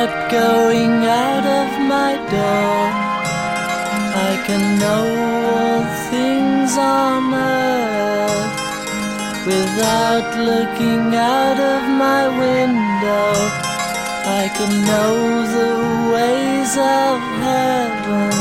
Without 0.00 0.30
going 0.30 1.04
out 1.04 1.44
of 1.60 1.68
my 1.86 2.12
door, 2.32 2.80
I 4.28 4.32
can 4.46 4.78
know 4.82 5.04
all 5.52 5.84
things 6.08 6.72
on 6.78 7.34
earth. 7.34 8.56
Without 9.44 10.28
looking 10.38 11.14
out 11.14 11.60
of 11.74 11.82
my 12.06 12.22
window, 12.44 13.28
I 14.40 14.48
can 14.56 14.72
know 14.88 15.12
the 15.58 15.72
ways 16.14 16.72
of 16.78 17.16
heaven. 17.44 18.32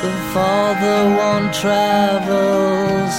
The 0.00 0.14
farther 0.32 1.02
one 1.28 1.52
travels, 1.52 3.14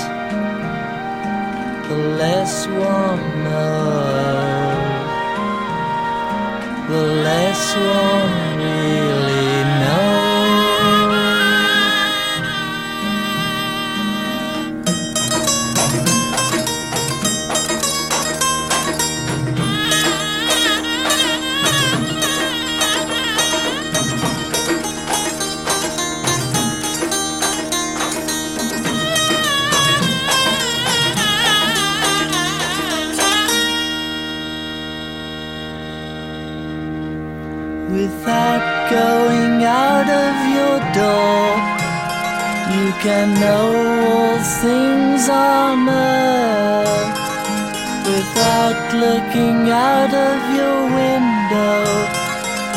the 1.89 1.97
less 2.17 2.65
one 2.65 3.43
knows 3.43 4.48
the 6.89 7.03
last 7.23 7.77
one. 7.77 9.18
Can 43.01 43.33
know 43.39 43.67
all 44.11 44.37
things 44.61 45.29
on 45.29 45.87
earth. 45.87 47.17
Without 48.05 48.93
looking 48.93 49.71
out 49.71 50.13
of 50.13 50.37
your 50.57 50.79
window, 51.01 51.79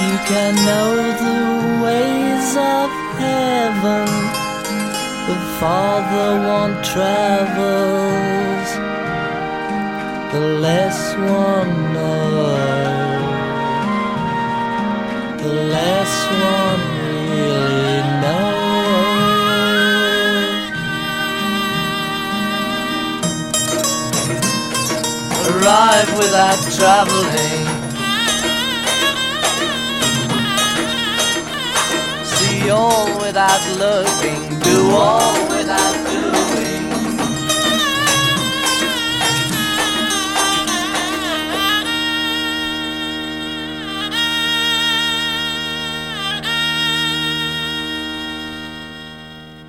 you 0.04 0.14
can 0.30 0.52
know 0.68 0.90
the 1.26 1.42
ways 1.84 2.48
of 2.56 2.88
heaven. 3.18 4.08
The 5.28 5.38
farther 5.58 6.32
one 6.58 6.74
travels, 6.92 8.68
the 10.32 10.44
less 10.66 11.00
one 11.16 11.72
knows 11.94 12.82
the 15.42 15.52
less 15.52 16.14
one 16.30 16.91
Arrive 25.62 26.18
without 26.18 26.60
traveling. 26.72 27.66
See 32.24 32.68
all 32.68 33.06
without 33.20 33.62
looking. 33.78 34.58
Do 34.58 34.90
all 34.90 35.51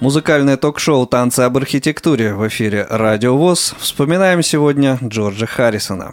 Музыкальное 0.04 0.58
ток-шоу 0.58 1.08
«Танцы 1.08 1.40
об 1.48 1.56
архитектуре» 1.56 2.34
в 2.34 2.46
эфире 2.50 2.86
«Радио 2.90 3.38
ВОЗ». 3.38 3.74
Вспоминаем 3.80 4.42
сегодня 4.42 4.98
Джорджа 5.02 5.46
Харрисона. 5.46 6.12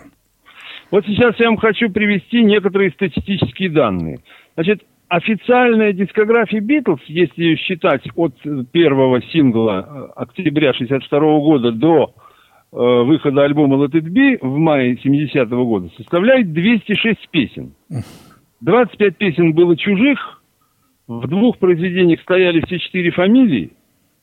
Вот 0.93 1.05
сейчас 1.07 1.35
я 1.41 1.47
вам 1.47 1.57
хочу 1.57 1.91
привести 1.91 2.45
некоторые 2.45 2.93
статистические 2.93 3.69
данные. 3.69 4.21
Значит, 4.55 4.83
официальная 5.09 5.93
дискография 5.93 6.61
Битлз, 6.61 7.01
если 7.09 7.57
считать 7.57 8.03
от 8.15 8.33
э, 8.45 8.63
первого 8.71 9.21
сингла 9.33 9.85
э, 9.85 10.21
октября 10.23 10.73
62 10.73 11.19
года 11.41 11.73
до 11.73 12.15
э, 12.73 12.77
выхода 12.77 13.43
альбома 13.43 13.85
Let 13.85 13.91
It 13.91 14.07
Be 14.07 14.39
в 14.41 14.57
мае 14.57 14.99
70 15.03 15.49
года, 15.51 15.91
составляет 15.97 16.53
206 16.53 17.29
песен. 17.33 17.75
25 18.61 19.17
песен 19.17 19.53
было 19.53 19.77
чужих, 19.77 20.41
в 21.09 21.27
двух 21.27 21.59
произведениях 21.59 22.21
стояли 22.21 22.61
все 22.65 22.79
четыре 22.79 23.11
фамилии, 23.11 23.73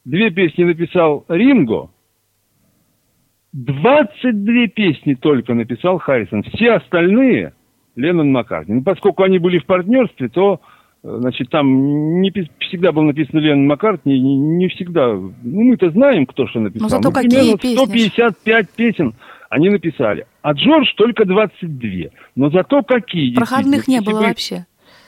две 0.07 0.31
песни 0.31 0.63
написал 0.63 1.25
Ринго, 1.27 1.89
22 3.53 4.67
песни 4.67 5.13
только 5.15 5.53
написал 5.53 5.99
Харрисон. 5.99 6.43
Все 6.43 6.73
остальные 6.73 7.53
Леннон 7.95 8.31
Маккартни. 8.31 8.75
Ну, 8.75 8.83
поскольку 8.83 9.23
они 9.23 9.39
были 9.39 9.59
в 9.59 9.65
партнерстве, 9.65 10.29
то 10.29 10.61
э, 11.03 11.17
значит, 11.19 11.49
там 11.49 12.21
не 12.21 12.31
всегда 12.59 12.91
был 12.91 13.03
написан 13.03 13.39
Леннон 13.39 13.67
Маккартни, 13.67 14.19
не, 14.19 14.37
не 14.37 14.67
всегда. 14.69 15.13
Ну, 15.13 15.31
мы-то 15.41 15.89
знаем, 15.89 16.25
кто 16.25 16.47
что 16.47 16.59
написал. 16.59 16.85
Ну, 16.85 16.89
зато 16.89 17.09
Ну, 17.09 17.13
какие 17.13 17.55
песни? 17.57 17.75
155 17.75 18.69
песен 18.71 19.13
они 19.49 19.69
написали, 19.69 20.27
а 20.41 20.51
Джордж 20.51 20.93
только 20.95 21.25
22. 21.25 22.11
Но 22.35 22.49
зато 22.49 22.83
какие 22.83 23.33
Проходных 23.33 23.87
не 23.87 24.01
было 24.01 24.19
бы- 24.19 24.27
вообще. 24.27 24.65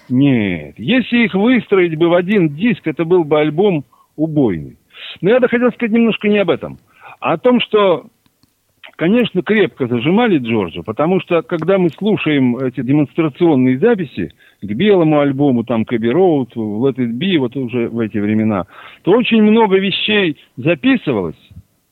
Нет, 0.08 0.76
если 0.80 1.26
их 1.26 1.36
выстроить 1.36 1.96
бы 1.96 2.10
в 2.10 2.14
один 2.16 2.50
диск, 2.50 2.88
это 2.88 3.06
был 3.06 3.24
бы 3.26 3.40
альбом 3.40 3.86
убойный. 4.16 4.79
Но 5.22 5.30
я 5.30 5.40
хотел 5.40 5.72
сказать 5.72 5.92
немножко 5.92 6.28
не 6.28 6.40
об 6.40 6.50
этом, 6.50 6.78
а 7.20 7.34
о 7.34 7.38
том, 7.38 7.60
что, 7.62 8.06
конечно, 8.96 9.42
крепко 9.42 9.88
зажимали 9.88 10.38
Джорджа, 10.38 10.82
потому 10.84 11.20
что, 11.20 11.42
когда 11.42 11.78
мы 11.78 11.90
слушаем 11.90 12.58
эти 12.58 12.82
демонстрационные 12.82 13.80
записи 13.80 14.34
к 14.62 14.66
белому 14.66 15.20
альбому, 15.20 15.64
там, 15.64 15.86
к 15.86 15.94
Abbey 15.94 16.12
Road, 16.12 16.54
Let 16.56 16.96
It 16.96 17.18
Be, 17.18 17.38
вот 17.38 17.56
уже 17.56 17.90
в 17.90 18.00
эти 18.00 18.18
времена, 18.18 18.66
то 19.04 19.12
очень 19.12 19.42
много 19.42 19.78
вещей 19.78 20.38
записывалось, 20.58 21.40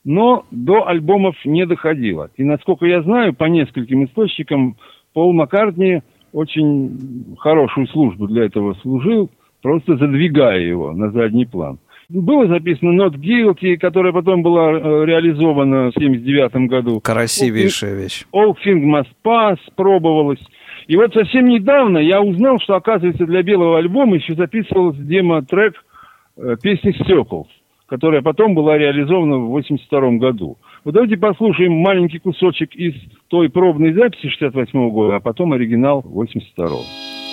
но 0.03 0.45
до 0.51 0.87
альбомов 0.87 1.35
не 1.45 1.65
доходило. 1.65 2.29
И, 2.37 2.43
насколько 2.43 2.85
я 2.85 3.01
знаю, 3.01 3.33
по 3.33 3.45
нескольким 3.45 4.05
источникам, 4.05 4.77
Пол 5.13 5.33
Маккартни 5.33 6.01
очень 6.31 7.35
хорошую 7.39 7.87
службу 7.87 8.27
для 8.27 8.45
этого 8.45 8.75
служил, 8.75 9.29
просто 9.61 9.97
задвигая 9.97 10.59
его 10.59 10.93
на 10.93 11.09
задний 11.11 11.45
план. 11.45 11.79
Было 12.09 12.47
записано 12.47 13.01
Not 13.01 13.15
Guilty, 13.17 13.75
которая 13.75 14.13
потом 14.13 14.41
была 14.41 14.71
э, 14.71 15.05
реализована 15.05 15.91
в 15.91 15.93
79 15.99 16.69
году. 16.69 17.01
Красивейшая 17.01 17.95
вещь. 17.95 18.23
All 18.33 18.55
Things 18.65 18.85
Must 18.85 19.09
Pass 19.25 19.57
пробовалась. 19.75 20.39
И 20.87 20.95
вот 20.95 21.13
совсем 21.13 21.47
недавно 21.47 21.97
я 21.97 22.21
узнал, 22.21 22.59
что, 22.59 22.75
оказывается, 22.75 23.25
для 23.25 23.43
белого 23.43 23.77
альбома 23.77 24.15
еще 24.15 24.35
записывался 24.35 25.01
демо-трек 25.01 25.73
э, 26.37 26.55
песни 26.63 26.91
«Стекол», 27.03 27.49
которая 27.87 28.21
потом 28.21 28.55
была 28.55 28.77
реализована 28.77 29.39
в 29.39 29.49
82 29.49 30.11
году. 30.11 30.57
Вот 30.85 30.93
давайте 30.93 31.17
послушаем 31.17 31.73
маленький 31.73 32.19
кусочек 32.19 32.73
из 32.73 32.93
той 33.27 33.49
пробной 33.49 33.91
записи 33.91 34.29
68 34.29 34.89
года, 34.91 35.17
а 35.17 35.19
потом 35.19 35.51
оригинал 35.51 36.03
82 36.05 36.67
-го. 36.67 37.26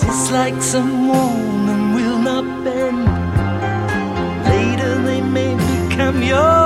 Dislike 0.00 0.60
someone 0.62 1.68
and 1.68 1.94
will 1.94 2.18
not 2.18 2.44
bend. 2.64 3.04
Later 4.50 5.02
they 5.02 5.20
may 5.20 5.54
become 5.54 6.22
your 6.22 6.65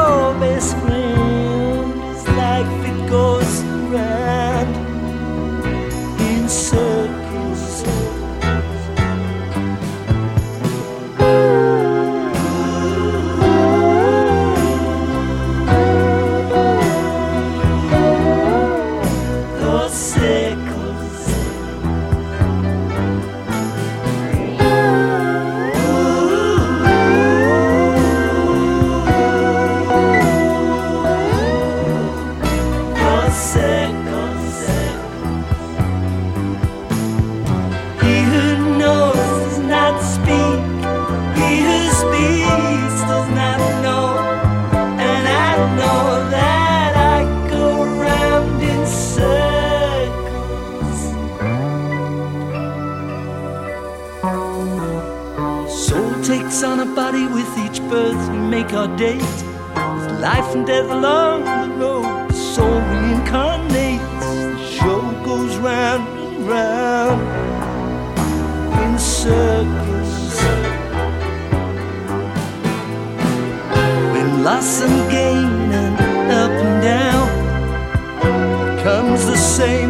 we 58.81 58.87
make 58.87 58.91
our 58.91 58.97
date. 58.97 59.45
Life 60.21 60.55
and 60.55 60.67
death 60.67 60.91
along 60.91 61.45
the 61.45 61.69
road, 61.77 62.33
soul 62.33 62.81
reincarnates. 62.81 64.01
The 64.21 64.59
show 64.67 65.01
goes 65.25 65.57
round 65.57 66.09
and 66.19 66.49
round 66.49 67.21
in 68.83 68.99
circles. 68.99 70.37
When 74.13 74.45
loss 74.45 74.83
and 74.83 75.11
gain 75.11 75.73
and 75.73 75.97
up 76.31 76.51
and 76.51 76.83
down 76.83 77.29
comes 78.83 79.27
the 79.27 79.37
same, 79.37 79.90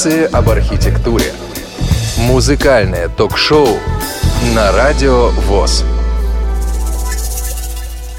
Танцы 0.00 0.24
об 0.32 0.48
архитектуре. 0.48 1.26
Музыкальное 2.20 3.10
ток-шоу 3.10 3.68
на 4.54 4.72
радио 4.72 5.28
ВОЗ. 5.28 5.84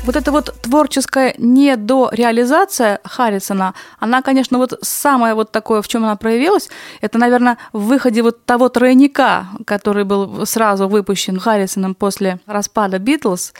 Вот 0.05 0.15
эта 0.15 0.31
вот 0.31 0.53
творческая 0.61 1.33
недореализация 1.39 2.99
Харрисона, 3.03 3.73
она, 3.99 4.21
конечно, 4.21 4.59
вот 4.59 4.77
самое 4.83 5.33
вот 5.33 5.51
такое, 5.51 5.81
в 5.81 5.87
чем 5.87 6.03
она 6.03 6.15
проявилась, 6.15 6.69
это, 7.01 7.17
наверное, 7.17 7.57
в 7.73 7.85
выходе 7.85 8.21
вот 8.21 8.45
того 8.45 8.69
тройника, 8.69 9.47
который 9.65 10.03
был 10.03 10.45
сразу 10.45 10.87
выпущен 10.87 11.39
Харрисоном 11.39 11.95
после 11.95 12.39
распада 12.45 12.99
Битлз. 12.99 13.53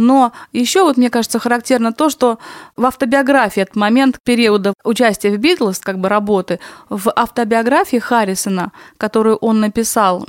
Но 0.00 0.32
еще 0.52 0.82
вот 0.82 0.96
мне 0.96 1.10
кажется 1.10 1.38
характерно 1.38 1.92
то, 1.92 2.08
что 2.08 2.38
в 2.74 2.86
автобиографии 2.86 3.62
от 3.62 3.76
момент 3.76 4.18
периода 4.24 4.72
участия 4.82 5.30
в 5.30 5.36
Битлз, 5.36 5.78
как 5.78 5.98
бы 5.98 6.08
работы, 6.08 6.58
в 6.88 7.12
автобиографии 7.14 7.98
Харрисона, 7.98 8.72
которую 8.96 9.36
он 9.36 9.60
написал, 9.60 10.26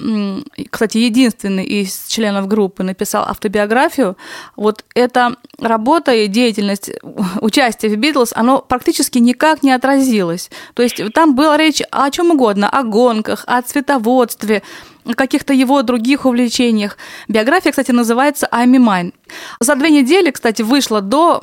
кстати, 0.70 0.98
единственный 0.98 1.64
из 1.64 2.06
членов 2.08 2.48
группы 2.48 2.84
написал 2.84 3.24
автобиографию, 3.24 4.18
вот 4.58 4.84
эта 4.94 5.38
работа 5.58 6.14
и 6.14 6.28
деятельность 6.28 6.92
участия 7.42 7.88
в 7.88 7.96
Битлз, 7.96 8.34
оно 8.36 8.60
практически 8.60 9.20
никак 9.20 9.64
не 9.64 9.72
отразилось. 9.72 10.52
То 10.74 10.84
есть 10.84 11.02
там 11.14 11.34
была 11.34 11.56
речь 11.56 11.82
о 11.92 12.12
чем 12.12 12.32
угодно, 12.32 12.70
о 12.70 12.84
гонках, 12.84 13.46
о 13.48 13.62
цветоводстве, 13.62 14.64
о 15.06 15.14
каких-то 15.14 15.54
его 15.54 15.82
других 15.82 16.26
увлечениях. 16.26 16.98
Биография, 17.28 17.72
кстати, 17.72 17.92
называется 17.92 18.48
«I'm 18.52 18.78
Mine». 18.78 19.14
За 19.60 19.76
две 19.76 19.90
недели, 19.90 20.32
кстати, 20.32 20.62
вышла 20.62 21.02
до 21.02 21.42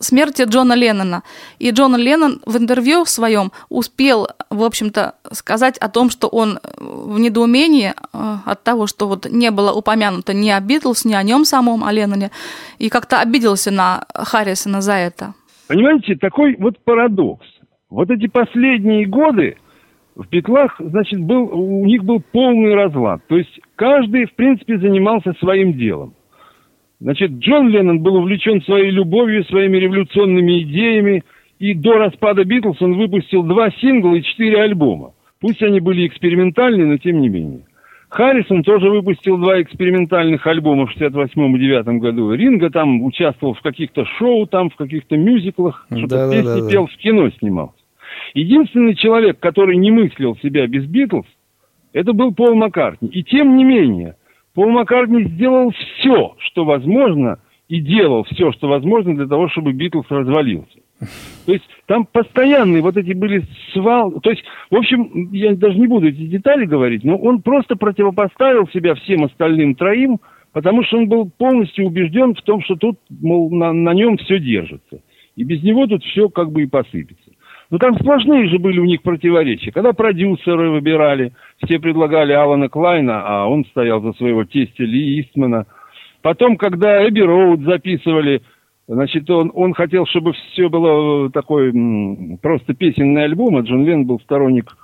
смерти 0.00 0.42
Джона 0.42 0.72
Леннона. 0.72 1.22
И 1.58 1.70
Джон 1.70 1.96
Леннон 1.96 2.40
в 2.46 2.56
интервью 2.56 3.04
своем 3.04 3.52
успел, 3.68 4.28
в 4.50 4.62
общем-то, 4.62 5.14
сказать 5.32 5.78
о 5.78 5.88
том, 5.88 6.10
что 6.10 6.28
он 6.28 6.58
в 6.76 7.18
недоумении 7.18 7.92
э, 8.12 8.36
от 8.44 8.62
того, 8.62 8.86
что 8.86 9.08
вот 9.08 9.26
не 9.30 9.50
было 9.50 9.72
упомянуто 9.72 10.32
ни 10.32 10.48
о 10.50 10.60
Битлз, 10.60 11.04
ни 11.04 11.14
о 11.14 11.22
нем 11.22 11.44
самом, 11.44 11.84
о 11.84 11.92
Ленноне, 11.92 12.30
и 12.78 12.88
как-то 12.88 13.20
обиделся 13.20 13.70
на 13.70 14.04
Харрисона 14.14 14.80
за 14.80 14.94
это. 14.94 15.34
Понимаете, 15.68 16.16
такой 16.16 16.56
вот 16.58 16.78
парадокс. 16.84 17.46
Вот 17.90 18.10
эти 18.10 18.26
последние 18.26 19.06
годы 19.06 19.56
в 20.18 20.26
Петлах, 20.26 20.74
значит, 20.80 21.20
был, 21.20 21.48
у 21.52 21.86
них 21.86 22.04
был 22.04 22.20
полный 22.32 22.74
разлад. 22.74 23.22
То 23.28 23.36
есть 23.36 23.60
каждый, 23.76 24.26
в 24.26 24.34
принципе, 24.34 24.76
занимался 24.78 25.32
своим 25.34 25.74
делом. 25.74 26.14
Значит, 27.00 27.30
Джон 27.30 27.68
Леннон 27.68 28.00
был 28.00 28.16
увлечен 28.16 28.60
своей 28.62 28.90
любовью, 28.90 29.44
своими 29.44 29.76
революционными 29.76 30.62
идеями, 30.62 31.22
и 31.60 31.72
до 31.72 31.98
распада 31.98 32.44
Битлз 32.44 32.82
он 32.82 32.94
выпустил 32.94 33.44
два 33.44 33.70
сингла 33.70 34.14
и 34.14 34.22
четыре 34.22 34.60
альбома. 34.62 35.12
Пусть 35.40 35.62
они 35.62 35.78
были 35.78 36.08
экспериментальные, 36.08 36.86
но 36.86 36.98
тем 36.98 37.20
не 37.20 37.28
менее. 37.28 37.60
Харрисон 38.08 38.64
тоже 38.64 38.90
выпустил 38.90 39.36
два 39.36 39.62
экспериментальных 39.62 40.44
альбома 40.46 40.86
в 40.86 40.92
68 40.92 41.56
и 41.56 41.60
9 41.60 42.00
году. 42.00 42.32
Ринга 42.32 42.70
там 42.70 43.04
участвовал 43.04 43.54
в 43.54 43.60
каких-то 43.60 44.04
шоу, 44.18 44.46
там 44.46 44.70
в 44.70 44.76
каких-то 44.76 45.16
мюзиклах, 45.16 45.86
что-то 45.90 46.08
Да-да-да-да. 46.08 46.56
песни 46.56 46.70
пел, 46.70 46.86
в 46.86 46.96
кино 46.96 47.30
снимался. 47.38 47.77
Единственный 48.34 48.94
человек, 48.94 49.38
который 49.40 49.76
не 49.76 49.90
мыслил 49.90 50.36
себя 50.42 50.66
без 50.66 50.84
Битлз, 50.86 51.26
это 51.92 52.12
был 52.12 52.34
Пол 52.34 52.54
Маккартни. 52.54 53.08
И 53.08 53.22
тем 53.22 53.56
не 53.56 53.64
менее, 53.64 54.16
Пол 54.54 54.70
Маккартни 54.70 55.24
сделал 55.24 55.70
все, 55.72 56.34
что 56.38 56.64
возможно, 56.64 57.38
и 57.68 57.80
делал 57.80 58.24
все, 58.24 58.52
что 58.52 58.68
возможно 58.68 59.14
для 59.14 59.26
того, 59.26 59.48
чтобы 59.48 59.72
Битлз 59.72 60.06
развалился. 60.08 60.78
То 61.46 61.52
есть 61.52 61.64
там 61.86 62.06
постоянные 62.06 62.82
вот 62.82 62.96
эти 62.96 63.12
были 63.12 63.44
свал... 63.72 64.20
То 64.20 64.30
есть, 64.30 64.42
в 64.70 64.76
общем, 64.76 65.30
я 65.32 65.54
даже 65.54 65.78
не 65.78 65.86
буду 65.86 66.08
эти 66.08 66.26
детали 66.26 66.66
говорить, 66.66 67.04
но 67.04 67.16
он 67.16 67.42
просто 67.42 67.76
противопоставил 67.76 68.68
себя 68.68 68.94
всем 68.94 69.24
остальным 69.24 69.74
троим, 69.74 70.18
потому 70.52 70.82
что 70.82 70.98
он 70.98 71.08
был 71.08 71.30
полностью 71.30 71.86
убежден 71.86 72.34
в 72.34 72.42
том, 72.42 72.62
что 72.62 72.74
тут, 72.74 72.98
мол, 73.08 73.50
на, 73.50 73.72
на 73.72 73.94
нем 73.94 74.16
все 74.18 74.38
держится. 74.38 75.00
И 75.36 75.44
без 75.44 75.62
него 75.62 75.86
тут 75.86 76.02
все 76.02 76.28
как 76.28 76.50
бы 76.50 76.64
и 76.64 76.66
посыпется. 76.66 77.27
Но 77.70 77.78
там 77.78 77.94
сплошные 77.96 78.48
же 78.48 78.58
были 78.58 78.78
у 78.80 78.84
них 78.84 79.02
противоречия. 79.02 79.70
Когда 79.72 79.92
продюсеры 79.92 80.70
выбирали, 80.70 81.32
все 81.64 81.78
предлагали 81.78 82.32
Алана 82.32 82.68
Клайна, 82.68 83.22
а 83.26 83.46
он 83.46 83.64
стоял 83.66 84.00
за 84.00 84.12
своего 84.14 84.44
тестя 84.44 84.84
Ли 84.84 85.20
Истмана. 85.20 85.66
Потом, 86.22 86.56
когда 86.56 87.06
Эбби 87.06 87.20
Роуд 87.20 87.60
записывали, 87.60 88.42
значит, 88.88 89.28
он, 89.28 89.52
он 89.54 89.74
хотел, 89.74 90.06
чтобы 90.06 90.32
все 90.32 90.68
было 90.70 91.26
э, 91.26 91.30
такой 91.30 91.72
просто 92.40 92.74
песенный 92.74 93.24
альбом, 93.24 93.56
а 93.56 93.60
Джон 93.60 93.84
Ленн 93.84 94.06
был 94.06 94.18
сторонник, 94.20 94.74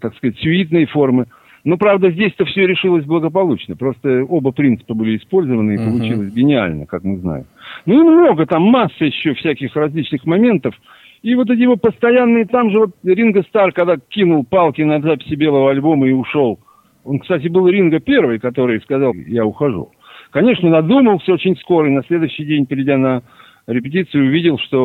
так 0.00 0.14
сказать, 0.16 0.38
сюитной 0.38 0.86
формы. 0.86 1.26
Но, 1.64 1.76
правда, 1.76 2.10
здесь-то 2.10 2.44
все 2.44 2.66
решилось 2.66 3.04
благополучно. 3.04 3.74
Просто 3.74 4.24
оба 4.24 4.52
принципа 4.52 4.94
были 4.94 5.16
использованы, 5.18 5.72
и 5.74 5.78
Мгм. 5.78 5.90
получилось 5.90 6.32
гениально, 6.32 6.86
как 6.86 7.02
мы 7.02 7.18
знаем. 7.18 7.44
Ну 7.84 7.94
и 8.00 8.10
много, 8.10 8.46
там 8.46 8.62
масса 8.62 9.04
еще 9.04 9.34
всяких 9.34 9.74
различных 9.74 10.24
моментов. 10.24 10.74
И 11.22 11.34
вот 11.34 11.50
эти 11.50 11.60
его 11.60 11.76
постоянные, 11.76 12.46
там 12.46 12.70
же 12.70 12.78
вот 12.78 12.90
Ринго 13.02 13.42
Стар, 13.42 13.72
когда 13.72 13.96
кинул 13.96 14.44
палки 14.44 14.82
на 14.82 15.00
записи 15.00 15.34
белого 15.34 15.70
альбома 15.70 16.08
и 16.08 16.12
ушел. 16.12 16.60
Он, 17.04 17.18
кстати, 17.18 17.48
был 17.48 17.68
Ринго 17.68 18.00
первый, 18.00 18.38
который 18.38 18.80
сказал, 18.80 19.14
я 19.14 19.44
ухожу. 19.44 19.90
Конечно, 20.30 20.68
надумался 20.68 21.32
очень 21.32 21.56
скоро, 21.56 21.88
и 21.88 21.92
на 21.92 22.02
следующий 22.04 22.44
день, 22.44 22.66
перейдя 22.66 22.98
на 22.98 23.22
репетицию, 23.66 24.26
увидел, 24.26 24.58
что 24.58 24.76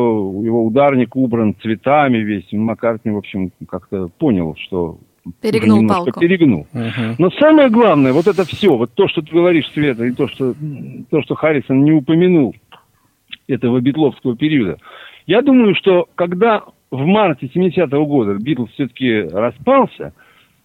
его 0.42 0.64
ударник 0.64 1.14
убран 1.16 1.54
цветами 1.60 2.18
весь. 2.18 2.50
Маккартни, 2.52 3.12
в 3.12 3.18
общем, 3.18 3.52
как-то 3.68 4.08
понял, 4.18 4.56
что 4.58 4.98
Перегнул 5.40 5.86
палку. 5.86 6.20
перегнул. 6.20 6.66
Мгм. 6.72 7.16
Но 7.18 7.30
самое 7.30 7.70
главное, 7.70 8.12
вот 8.12 8.26
это 8.26 8.44
все, 8.44 8.76
вот 8.76 8.92
то, 8.94 9.08
что 9.08 9.22
ты 9.22 9.32
говоришь, 9.32 9.70
Света, 9.72 10.04
и 10.04 10.12
то, 10.12 10.28
что, 10.28 10.54
то, 11.10 11.22
что 11.22 11.34
Харрисон 11.34 11.82
не 11.82 11.92
упомянул 11.92 12.54
этого 13.48 13.80
битловского 13.80 14.36
периода. 14.36 14.78
Я 15.26 15.42
думаю, 15.42 15.74
что 15.74 16.08
когда 16.14 16.64
в 16.90 17.04
марте 17.04 17.46
70-го 17.46 18.06
года 18.06 18.34
Битлз 18.34 18.70
все-таки 18.72 19.22
распался, 19.22 20.12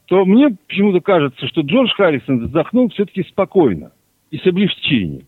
то 0.05 0.26
мне 0.26 0.55
почему-то 0.68 1.01
кажется, 1.01 1.47
что 1.47 1.62
Джордж 1.62 1.91
Харрисон 1.95 2.45
вздохнул 2.45 2.89
все-таки 2.89 3.24
спокойно 3.24 3.91
и 4.32 4.38
с 4.38 4.45
облегчением. 4.45 5.26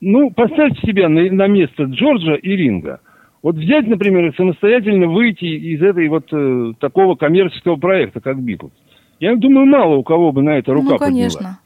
Ну, 0.00 0.30
поставьте 0.30 0.84
себя 0.86 1.08
на, 1.08 1.22
на 1.30 1.46
место 1.46 1.84
Джорджа 1.84 2.34
и 2.34 2.56
Ринга. 2.56 3.00
Вот 3.42 3.56
взять, 3.56 3.86
например, 3.86 4.26
и 4.26 4.36
самостоятельно 4.36 5.08
выйти 5.08 5.44
из 5.44 5.82
этой 5.82 6.08
вот 6.08 6.26
э, 6.32 6.72
такого 6.78 7.14
коммерческого 7.16 7.76
проекта, 7.76 8.20
как 8.20 8.40
Битлз. 8.40 8.72
Я 9.20 9.36
думаю, 9.36 9.66
мало 9.66 9.96
у 9.96 10.02
кого 10.02 10.32
бы 10.32 10.42
на 10.42 10.58
это 10.58 10.72
рука 10.72 10.92
ну, 10.92 10.98
поднялась. 10.98 11.36
конечно. 11.36 11.58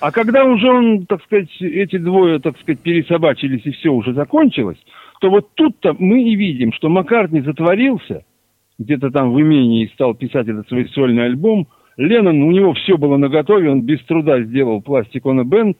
А 0.00 0.12
когда 0.12 0.44
уже 0.44 0.70
он, 0.70 1.06
так 1.06 1.22
сказать, 1.24 1.50
эти 1.60 1.98
двое, 1.98 2.38
так 2.38 2.58
сказать, 2.58 2.80
пересобачились 2.80 3.62
и 3.64 3.70
все 3.72 3.90
уже 3.90 4.14
закончилось, 4.14 4.78
то 5.20 5.30
вот 5.30 5.50
тут-то 5.54 5.94
мы 5.98 6.22
и 6.22 6.34
видим, 6.34 6.72
что 6.72 6.88
Маккартни 6.88 7.42
затворился, 7.42 8.24
где-то 8.78 9.10
там 9.10 9.32
в 9.32 9.40
имении 9.40 9.90
стал 9.94 10.14
писать 10.14 10.48
этот 10.48 10.66
свой 10.68 10.88
сольный 10.88 11.26
альбом. 11.26 11.68
Леннон, 11.98 12.42
у 12.42 12.50
него 12.50 12.72
все 12.72 12.96
было 12.96 13.18
наготове, 13.18 13.70
он 13.70 13.82
без 13.82 14.02
труда 14.04 14.42
сделал 14.42 14.80
пластик 14.80 15.26
on 15.26 15.40
a 15.40 15.44
Band. 15.44 15.76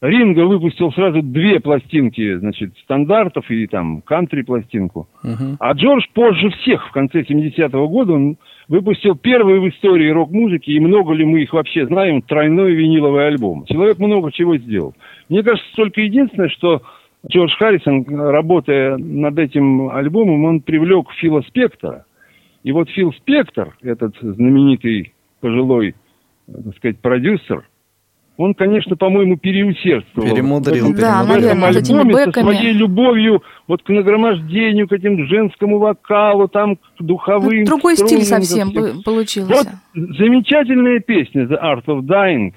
Ринго 0.00 0.46
выпустил 0.46 0.92
сразу 0.92 1.22
две 1.22 1.60
пластинки, 1.60 2.36
значит, 2.36 2.76
стандартов 2.82 3.50
и 3.50 3.66
там 3.66 4.02
кантри-пластинку. 4.02 5.08
Мгм. 5.22 5.56
А 5.60 5.72
Джордж 5.72 6.04
позже 6.12 6.50
всех, 6.50 6.88
в 6.88 6.92
конце 6.92 7.22
70-го 7.22 7.88
года, 7.88 8.12
он 8.12 8.36
выпустил 8.68 9.14
первый 9.14 9.60
в 9.60 9.68
истории 9.68 10.10
рок-музыки, 10.10 10.70
и 10.70 10.80
много 10.80 11.14
ли 11.14 11.24
мы 11.24 11.42
их 11.42 11.52
вообще 11.52 11.86
знаем, 11.86 12.20
тройной 12.20 12.74
виниловый 12.74 13.28
альбом. 13.28 13.64
Человек 13.66 13.98
много 13.98 14.30
чего 14.32 14.56
сделал. 14.58 14.94
Мне 15.28 15.42
кажется, 15.42 15.70
только 15.74 16.02
единственное, 16.02 16.48
что 16.50 16.82
Джордж 17.28 17.52
Харрисон, 17.58 18.04
работая 18.08 18.96
над 18.96 19.38
этим 19.38 19.90
альбомом, 19.90 20.44
он 20.44 20.60
привлек 20.60 21.10
Фила 21.20 21.42
Спектора. 21.42 22.04
И 22.62 22.72
вот 22.72 22.90
Фил 22.90 23.12
Спектор, 23.14 23.76
этот 23.82 24.14
знаменитый 24.20 25.14
пожилой, 25.40 25.94
так 26.46 26.76
сказать, 26.76 26.98
продюсер, 26.98 27.64
он, 28.36 28.54
конечно, 28.54 28.96
по-моему, 28.96 29.36
переусердствовал. 29.36 30.28
Перемудрил, 30.28 30.92
Да, 30.94 31.22
наверное, 31.22 31.72
с 31.72 31.76
этими 31.76 32.12
со 32.24 32.32
своей 32.32 32.72
любовью 32.72 33.42
вот 33.68 33.82
к 33.82 33.88
нагромождению, 33.88 34.88
к 34.88 34.92
этим 34.92 35.24
женскому 35.26 35.78
вокалу, 35.78 36.48
там, 36.48 36.76
к 36.76 36.80
духовым 36.98 37.60
Ну, 37.60 37.66
Другой 37.66 37.96
стиль 37.96 38.22
струнам, 38.22 38.42
совсем 38.42 39.02
получился. 39.04 39.54
Вот 39.54 39.68
замечательная 40.16 40.98
песня 40.98 41.44
The 41.44 41.62
Art 41.62 41.84
of 41.84 42.00
Dying 42.00 42.54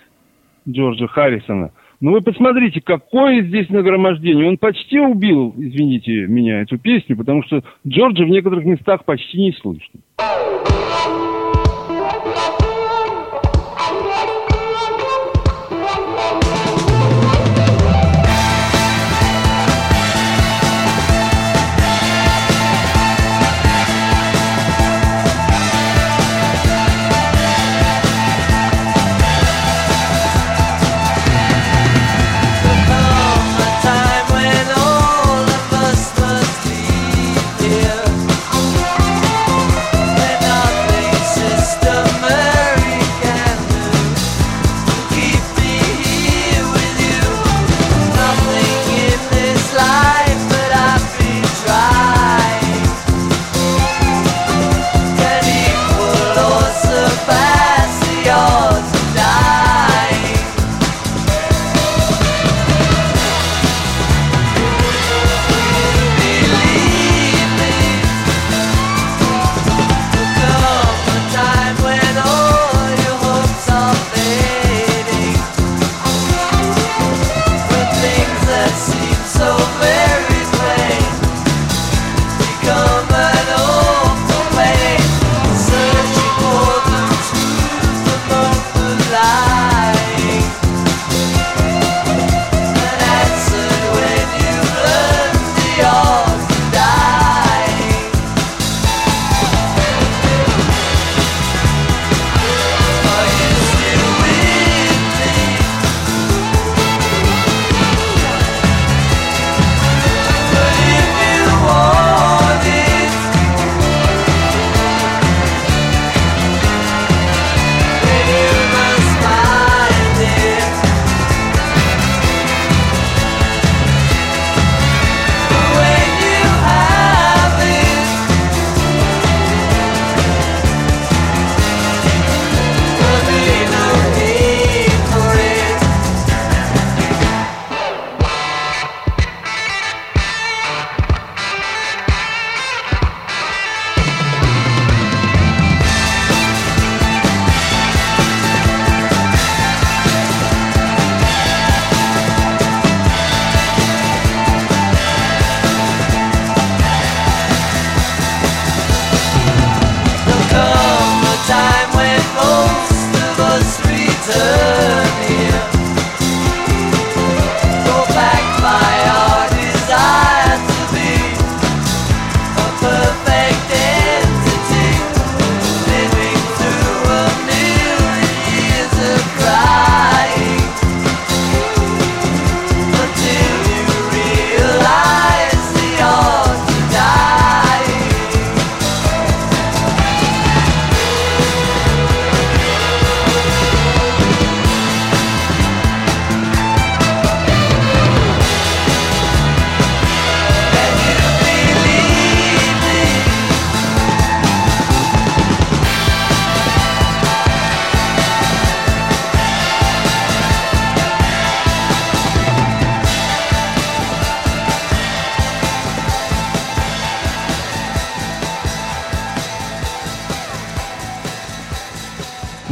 Джорджа 0.67 1.07
Харрисона. 1.07 1.71
Ну 1.99 2.11
вы 2.11 2.21
посмотрите, 2.21 2.79
какое 2.79 3.41
здесь 3.41 3.69
нагромождение. 3.69 4.47
Он 4.47 4.57
почти 4.57 4.99
убил, 4.99 5.55
извините 5.57 6.27
меня, 6.27 6.61
эту 6.61 6.77
песню, 6.77 7.17
потому 7.17 7.43
что 7.43 7.63
Джорджа 7.87 8.23
в 8.23 8.29
некоторых 8.29 8.65
местах 8.65 9.03
почти 9.03 9.39
не 9.39 9.51
слышно. 9.53 9.99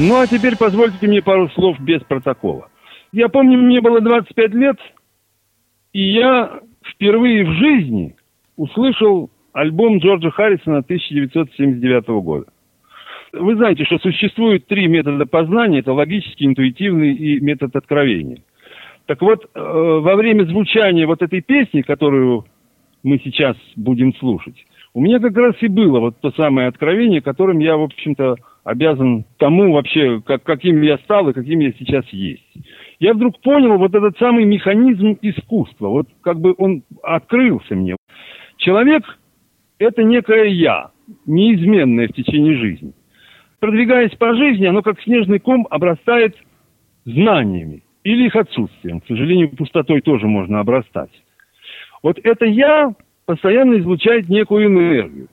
Ну 0.08 0.22
а 0.22 0.28
теперь 0.28 0.56
позвольте 0.56 1.08
мне 1.08 1.24
пару 1.24 1.50
слов 1.50 1.80
без 1.80 2.00
протокола. 2.04 2.70
Я 3.12 3.28
помню, 3.28 3.58
мне 3.58 3.82
было 3.82 4.02
25 4.02 4.54
лет, 4.54 4.78
и 5.94 6.12
я 6.12 6.60
впервые 6.86 7.44
в 7.44 7.54
жизни 7.54 8.16
услышал 8.56 9.32
альбом 9.52 9.98
Джорджа 9.98 10.30
Харрисона 10.30 10.80
1979 10.80 12.08
года. 12.24 12.46
Вы 13.34 13.56
знаете, 13.56 13.84
что 13.86 13.98
существует 13.98 14.68
три 14.68 14.88
метода 14.88 15.26
познания. 15.26 15.80
Это 15.80 15.92
логический, 15.92 16.46
интуитивный 16.46 17.16
и 17.16 17.40
метод 17.40 17.76
откровения. 17.76 18.44
Так 19.08 19.24
вот, 19.24 19.44
э, 19.44 19.60
во 19.60 20.16
время 20.16 20.46
звучания 20.46 21.08
вот 21.08 21.24
этой 21.24 21.42
песни, 21.42 21.82
которую 21.82 22.46
мы 23.02 23.20
сейчас 23.24 23.58
будем 23.76 24.14
слушать, 24.18 24.68
у 24.94 25.02
меня 25.02 25.20
как 25.20 25.36
раз 25.36 25.56
и 25.62 25.68
было 25.68 26.00
вот 26.00 26.20
то 26.22 26.32
самое 26.38 26.68
откровение, 26.68 27.22
которым 27.22 27.58
я, 27.58 27.76
в 27.76 27.82
общем-то, 27.82 28.36
обязан 28.66 29.26
тому 29.38 29.72
вообще, 29.72 30.22
как, 30.26 30.44
каким 30.44 30.82
я 30.82 30.98
стал 30.98 31.30
и 31.30 31.34
каким 31.34 31.60
я 31.60 31.72
сейчас 31.74 32.06
есть. 32.10 32.44
Я 33.00 33.14
вдруг 33.14 33.40
понял 33.42 33.78
вот 33.78 33.94
этот 33.94 34.18
самый 34.18 34.44
механизм 34.44 35.18
искусства. 35.22 35.88
Вот 35.88 36.08
как 36.22 36.40
бы 36.42 36.56
он 36.58 36.84
открылся 37.04 37.76
мне. 37.76 37.96
Человек– 38.58 39.04
это 39.80 40.04
некое 40.04 40.46
«я», 40.46 40.90
неизменное 41.26 42.08
в 42.08 42.14
течение 42.14 42.58
жизни. 42.58 42.94
Продвигаясь 43.60 44.16
по 44.18 44.36
жизни, 44.36 44.66
оно 44.66 44.82
как 44.82 45.00
снежный 45.02 45.40
ком 45.40 45.68
обрастает 45.70 46.36
знаниями 47.06 47.84
или 48.04 48.26
их 48.26 48.36
отсутствием. 48.36 49.00
К 49.02 49.08
сожалению, 49.08 49.56
пустотой 49.56 50.02
тоже 50.02 50.26
можно 50.26 50.60
обрастать. 50.60 51.12
Вот 52.02 52.20
это 52.24 52.46
«я» 52.46 52.94
постоянно 53.28 53.78
излучает 53.80 54.28
некую 54.28 54.68
энергию. 54.68 55.28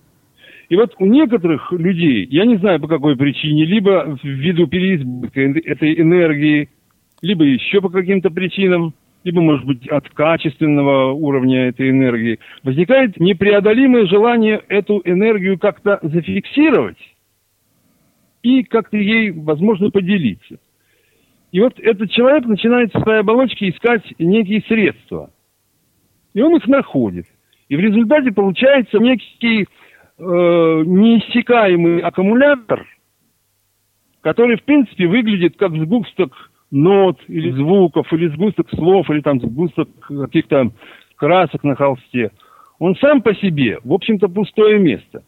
И 0.73 0.75
вот 0.75 0.95
у 0.99 1.05
некоторых 1.05 1.71
людей, 1.71 2.27
я 2.31 2.47
не 2.47 2.57
знаю 2.57 2.81
по 2.81 2.89
какой 2.89 3.15
причине, 3.15 3.67
либо 3.67 4.19
ввиду 4.23 4.67
переизбытка 4.67 5.43
этой 5.43 6.01
энергии, 6.01 6.71
либо 7.21 7.45
еще 7.45 7.83
по 7.83 7.91
каким-то 7.91 8.31
причинам, 8.31 8.95
либо, 9.23 9.43
может 9.43 9.67
быть, 9.67 9.87
от 9.89 10.09
качественного 10.09 11.13
уровня 11.13 11.69
этой 11.69 11.91
энергии, 11.91 12.39
возникает 12.63 13.21
непреодолимое 13.21 14.07
желание 14.07 14.63
эту 14.71 15.03
энергию 15.05 15.59
как-то 15.59 15.99
зафиксировать 16.01 16.97
и 18.43 18.63
как-то 18.63 18.97
ей, 18.97 19.31
возможно, 19.31 19.91
поделиться. 19.91 20.57
И 21.51 21.61
вот 21.61 21.79
этот 21.81 22.11
человек 22.13 22.47
начинает 22.47 22.95
в 22.95 23.03
своей 23.03 23.21
оболочке 23.21 23.69
искать 23.69 24.05
некие 24.19 24.63
средства. 24.67 25.29
И 26.33 26.41
он 26.41 26.57
их 26.57 26.67
находит. 26.67 27.27
И 27.69 27.77
в 27.77 27.81
результате 27.81 28.33
получается 28.33 28.99
некий 28.99 29.67
э, 30.19 30.23
неиссякаемый 30.23 32.01
аккумулятор, 32.01 32.87
который, 34.21 34.57
в 34.57 34.65
принципе, 34.65 35.07
выглядит 35.07 35.57
как 35.57 35.73
сгусток 35.73 36.33
нот 36.71 37.19
или 37.29 37.51
звуков, 37.53 38.13
или 38.13 38.29
сгусток 38.29 38.71
слов, 38.71 39.11
или 39.11 39.21
там 39.21 39.41
сгусток 39.41 39.89
каких-то 40.09 40.73
красок 41.17 41.65
на 41.65 41.75
холсте. 41.75 42.31
Он 42.79 42.97
сам 42.97 43.23
по 43.23 43.35
себе, 43.35 43.79
в 43.85 43.93
общем-то, 43.93 44.29
пустое 44.29 44.79
место. 44.79 45.23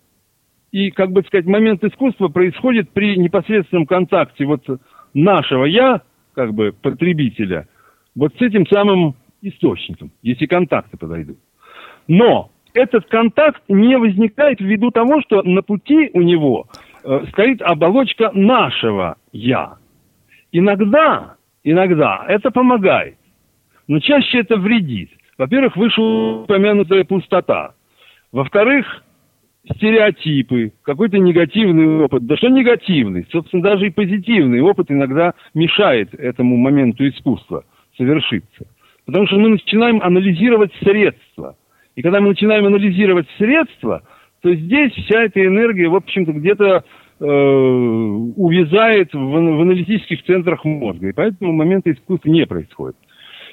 И, 0.73 0.91
как 0.91 1.13
бы 1.13 1.23
сказать, 1.23 1.47
момент 1.47 1.85
искусства 1.85 2.29
происходит 2.29 2.91
при 2.91 3.17
непосредственном 3.17 3.87
контакте 3.87 4.45
вот 4.45 4.65
нашего 5.13 5.65
«я», 5.67 6.03
как 6.35 6.53
бы 6.53 6.73
потребителя, 6.73 7.69
вот 8.17 8.35
с 8.37 8.43
этим 8.43 8.67
самым 8.67 9.15
источником, 9.41 10.11
если 10.23 10.47
контакты 10.47 10.97
подойдут. 10.97 11.39
Но 12.09 12.51
этот 12.75 13.07
контакт 13.07 13.63
не 13.69 13.97
возникает 13.97 14.61
ввиду 14.61 14.91
того, 14.91 15.23
что 15.23 15.43
на 15.43 15.63
пути 15.63 16.11
у 16.13 16.21
него 16.21 16.67
э, 17.05 17.25
стоит 17.31 17.63
оболочка 17.63 18.31
нашего 18.35 19.17
«я». 19.33 19.77
Иногда, 20.53 21.37
иногда 21.63 22.25
это 22.29 22.51
помогает, 22.51 23.17
но 23.89 24.01
чаще 24.01 24.41
это 24.41 24.57
вредит. 24.57 25.11
Во-первых, 25.39 25.77
вышеупомянутая 25.77 27.05
пустота. 27.05 27.75
Во-вторых, 28.31 29.03
стереотипы, 29.73 30.73
какой-то 30.83 31.19
негативный 31.19 32.05
опыт. 32.05 32.27
Да 32.27 32.37
что 32.37 32.49
негативный? 32.49 33.27
Собственно, 33.33 33.63
даже 33.63 33.87
и 33.87 33.91
позитивный 33.91 34.61
опыт 34.61 34.91
иногда 34.91 35.35
мешает 35.55 36.15
этому 36.15 36.57
моменту 36.57 37.09
искусства 37.09 37.65
совершиться. 37.97 38.67
Потому 39.07 39.27
что 39.27 39.39
мы 39.39 39.49
начинаем 39.51 40.01
анализировать 40.03 40.73
средства– 40.83 41.57
и 41.97 42.03
когда 42.03 42.21
мы 42.21 42.31
начинаем 42.31 42.67
анализировать 42.67 43.27
средства, 43.39 44.03
то 44.43 44.55
здесь 44.55 44.93
вся 44.93 45.23
эта 45.23 45.45
энергия, 45.45 45.89
в 45.89 45.95
общем-то, 45.95 46.33
где-то 46.33 46.85
э, 47.21 47.25
увязает 47.25 49.15
в, 49.15 49.19
в 49.19 49.61
аналитических 49.63 50.25
центрах 50.25 50.65
мозга. 50.65 51.09
И 51.09 51.13
поэтому 51.13 51.53
момента 51.53 51.93
искусства 51.93 52.29
не 52.29 52.47
происходит. 52.47 52.97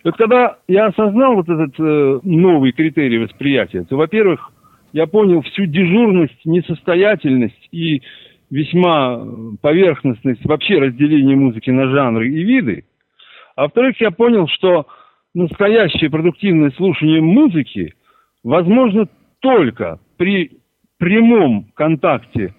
И 0.04 0.08
вот 0.08 0.18
когда 0.18 0.58
я 0.68 0.88
осознал 0.88 1.36
вот 1.36 1.48
этот 1.48 1.80
э, 1.80 2.20
новый 2.24 2.72
критерий 2.72 3.20
восприятия, 3.20 3.84
то, 3.84 3.96
во-первых, 3.96 4.52
я 4.92 5.06
понял 5.06 5.42
всю 5.44 5.66
дежурность, 5.66 6.44
несостоятельность 6.44 7.70
и 7.72 8.02
весьма 8.50 9.24
поверхностность 9.62 10.44
вообще 10.46 10.80
разделения 10.80 11.36
музыки 11.36 11.70
на 11.70 11.88
жанры 11.88 12.28
и 12.28 12.44
виды. 12.44 12.86
А 13.56 13.64
во-вторых, 13.64 14.02
я 14.02 14.12
понял, 14.12 14.48
что 14.48 14.88
настоящее 15.34 16.10
продуктивное 16.10 16.72
слушание 16.72 17.22
музыки– 17.22 17.94
возможно 18.44 19.08
только 19.40 20.00
при 20.18 20.60
прямом 20.98 21.72
контакте 21.74 22.54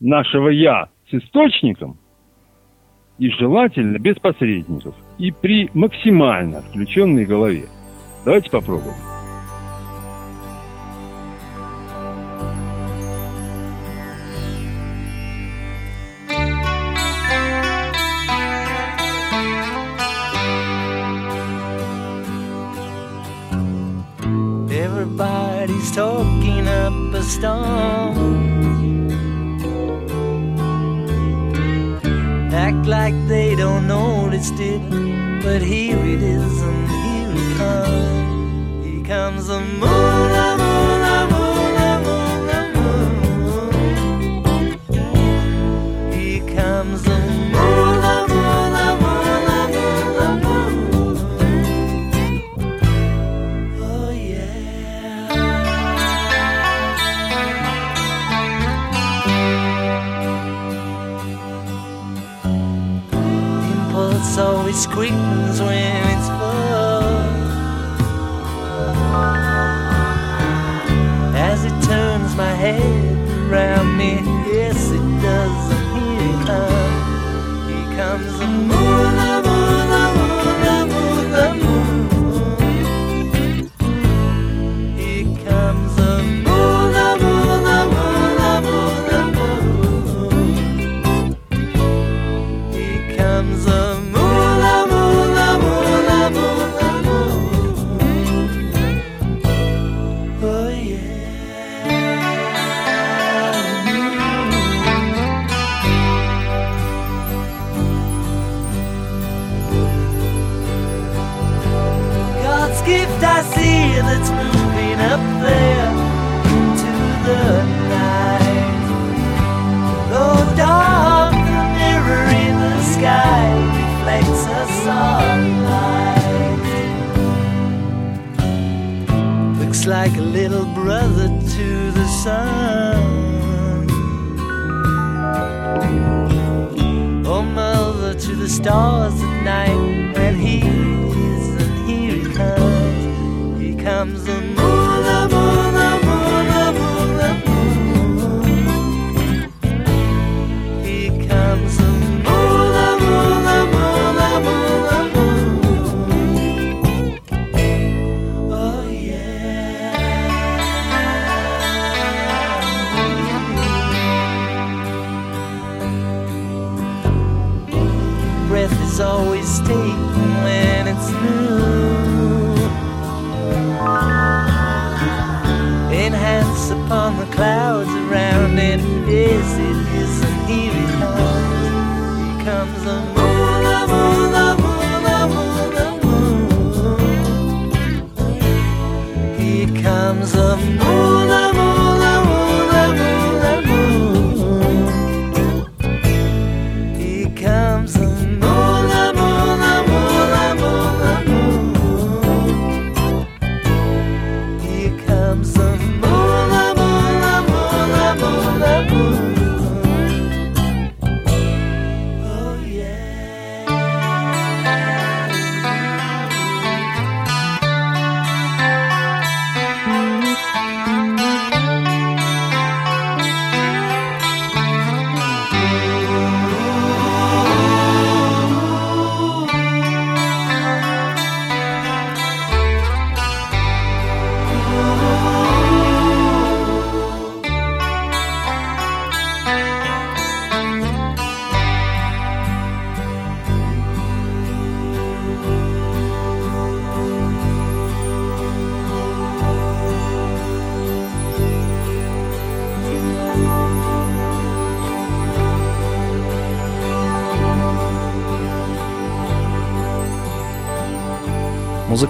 нашего 0.00 0.48
«я» 0.48 0.88
с 1.08 1.14
источником 1.14 1.98
и 3.18 3.30
желательно 3.30 3.98
без 3.98 4.16
посредников 4.16 4.94
и 5.18 5.30
при 5.30 5.70
максимально 5.72 6.62
включенной 6.62 7.24
голове. 7.24 7.64
Давайте 8.24 8.50
попробуем. 8.50 9.15
Storm. 27.26 28.16
Act 32.52 32.86
like 32.86 33.14
they 33.28 33.54
don't 33.54 33.86
notice 33.86 34.50
it, 34.58 34.80
but 35.42 35.60
here 35.62 35.98
it 35.98 36.22
is, 36.22 36.62
and 36.62 36.88
here 36.88 37.30
it 37.42 37.56
comes. 37.58 38.84
Here 38.86 39.04
comes 39.04 39.46
the 39.46 39.60
moon, 39.60 40.75
squeak. 64.76 65.35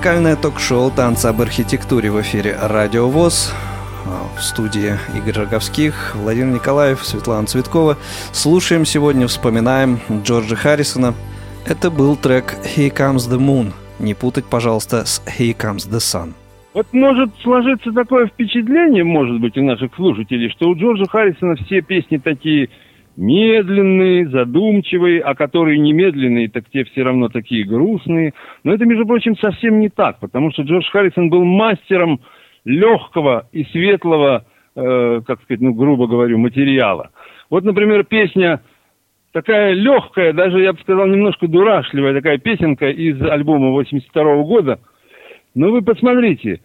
Музыкальное 0.07 0.37
ток-шоу 0.37 0.93
«Танцы 0.93 1.27
об 1.27 1.43
архитектуре» 1.43 2.13
в 2.13 2.21
эфире 2.21 2.57
«Радио 2.63 3.09
ВОЗ». 3.09 3.53
А, 4.07 4.39
В 4.39 4.41
студии 4.41 4.93
Игорь 5.17 5.35
Роговских, 5.35 6.15
Владимир 6.15 6.55
Николаев, 6.55 7.05
Светлана 7.05 7.49
Цветкова. 7.49 7.99
Слушаем 8.31 8.85
сегодня, 8.85 9.27
вспоминаем 9.27 9.99
Джорджа 10.23 10.55
Харрисона. 10.55 11.13
Это 11.67 11.91
был 11.91 12.15
трек 12.15 12.55
«Here 12.77 12.95
Comes 12.95 13.29
the 13.29 13.41
Moon». 13.41 13.73
Не 13.99 14.15
путать, 14.15 14.45
пожалуйста, 14.45 15.05
с 15.05 15.21
«Here 15.27 15.57
Comes 15.57 15.91
the 15.91 15.99
Sun». 15.99 16.35
Вот 16.73 16.87
может 16.93 17.31
сложиться 17.43 17.91
такое 17.91 18.29
впечатление, 18.29 19.03
может 19.03 19.41
быть, 19.41 19.59
у 19.59 19.65
наших 19.65 19.93
слушателей, 19.97 20.51
что 20.51 20.69
у 20.69 20.77
Джорджа 20.77 21.07
Харрисона 21.07 21.57
все 21.57 21.81
песни 21.81 22.19
такие 22.19 22.69
медленные, 23.17 24.29
задумчивые, 24.29 25.21
а 25.21 25.35
которые 25.35 25.79
не 25.79 25.93
медленные, 25.93 26.49
так 26.49 26.65
те 26.71 26.85
все 26.85 27.03
равно 27.03 27.29
такие 27.29 27.65
грустные. 27.65 28.35
Но 28.65 28.73
это, 28.73 28.85
между 28.85 29.07
прочим, 29.07 29.37
совсем 29.37 29.81
не 29.81 29.89
так, 29.89 30.19
потому 30.21 30.53
что 30.53 30.63
Джордж 30.63 30.89
Харрисон 30.91 31.31
был 31.31 31.45
мастером 31.45 32.21
легкого 32.65 33.49
и 33.53 33.65
светлого, 33.65 34.45
э, 34.75 35.23
как 35.27 35.43
сказать, 35.43 35.61
ну, 35.61 35.73
грубо 35.73 36.07
говорю, 36.07 36.39
материала. 36.39 37.11
Вот, 37.49 37.65
например, 37.65 38.05
песня 38.05 38.61
такая 39.33 39.73
легкая, 39.73 40.33
даже, 40.33 40.63
я 40.63 40.73
бы 40.73 40.81
сказал, 40.81 41.07
немножко 41.07 41.47
дурашливая 41.47 42.15
такая 42.15 42.39
песенка 42.39 42.89
из 42.89 43.21
альбома 43.23 43.71
82 43.71 44.43
года. 44.45 44.81
Но 45.55 45.71
вы 45.71 45.83
посмотрите, 45.83 46.61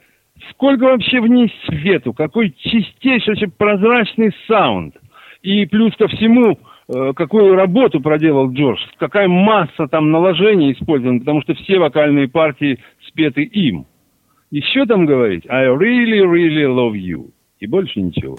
сколько 0.49 0.83
вообще 0.83 1.21
в 1.21 1.27
ней 1.27 1.53
свету, 1.65 2.13
какой 2.13 2.51
чистейший, 2.51 3.33
вообще 3.33 3.47
прозрачный 3.47 4.31
саунд. 4.47 4.95
И 5.41 5.65
плюс 5.65 5.95
ко 5.95 6.07
всему, 6.07 6.59
э, 6.87 7.13
какую 7.15 7.55
работу 7.55 7.99
проделал 7.99 8.51
Джордж, 8.51 8.79
какая 8.97 9.27
масса 9.27 9.87
там 9.87 10.11
наложений 10.11 10.73
использована, 10.73 11.19
потому 11.19 11.41
что 11.41 11.55
все 11.55 11.79
вокальные 11.79 12.27
партии 12.27 12.79
спеты 13.07 13.43
им. 13.43 13.85
Еще 14.51 14.85
там 14.85 15.05
говорить 15.05 15.45
I 15.49 15.67
really, 15.67 16.19
really 16.19 16.67
love 16.67 16.93
you. 16.93 17.31
И 17.59 17.67
больше 17.67 18.01
ничего. 18.01 18.37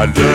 I 0.00 0.06
do. 0.06 0.29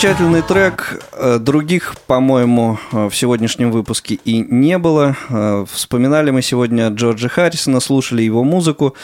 Замечательный 0.00 0.40
трек. 0.40 0.98
Э, 1.12 1.38
Других, 1.38 1.94
по-моему, 2.06 2.78
э, 2.90 3.10
в 3.10 3.14
сегодняшнем 3.14 3.70
выпуске 3.70 4.14
и 4.14 4.38
не 4.38 4.78
было. 4.78 5.14
Э, 5.28 5.66
Вспоминали 5.70 6.30
мы 6.30 6.40
сегодня 6.40 6.88
Джорджа 6.88 7.28
Харрисона, 7.28 7.80
слушали 7.80 8.22
его 8.22 8.42
музыку. 8.42 8.94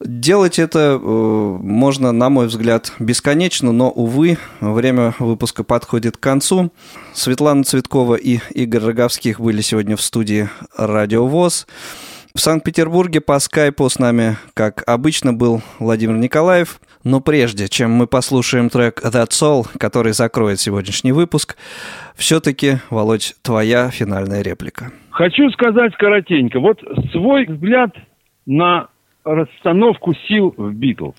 Делать 0.00 0.58
это 0.58 0.98
можно, 1.00 2.10
на 2.10 2.30
мой 2.30 2.48
взгляд, 2.48 2.92
бесконечно, 2.98 3.70
но, 3.70 3.88
увы, 3.90 4.36
время 4.60 5.14
выпуска 5.20 5.62
подходит 5.62 6.16
к 6.16 6.20
концу. 6.20 6.72
Светлана 7.12 7.62
Цветкова 7.62 8.16
и 8.16 8.40
Игорь 8.50 8.86
Роговских 8.86 9.38
были 9.38 9.60
сегодня 9.60 9.96
в 9.96 10.02
студии 10.02 10.48
«Радио 10.76 11.28
ВОЗ». 11.28 11.68
В 12.34 12.40
Санкт-Петербурге 12.40 13.20
по 13.20 13.38
скайпу 13.38 13.88
с 13.88 14.00
нами, 14.00 14.36
как 14.54 14.82
обычно, 14.88 15.32
был 15.32 15.62
Владимир 15.78 16.16
Николаев. 16.16 16.80
Но 17.04 17.20
прежде, 17.20 17.68
чем 17.68 17.90
мы 17.90 18.06
послушаем 18.06 18.70
трек 18.70 19.02
«That's 19.04 19.42
All», 19.42 19.66
который 19.78 20.12
закроет 20.12 20.58
сегодняшний 20.58 21.12
выпуск, 21.12 21.56
все-таки, 22.16 22.78
Володь, 22.88 23.34
твоя 23.42 23.90
финальная 23.90 24.42
реплика. 24.42 24.90
Хочу 25.10 25.50
сказать 25.50 25.94
коротенько. 25.96 26.60
Вот 26.60 26.80
свой 27.12 27.44
взгляд 27.44 27.94
на 28.46 28.88
расстановку 29.24 30.14
сил 30.26 30.54
в 30.56 30.72
Битлз. 30.72 31.14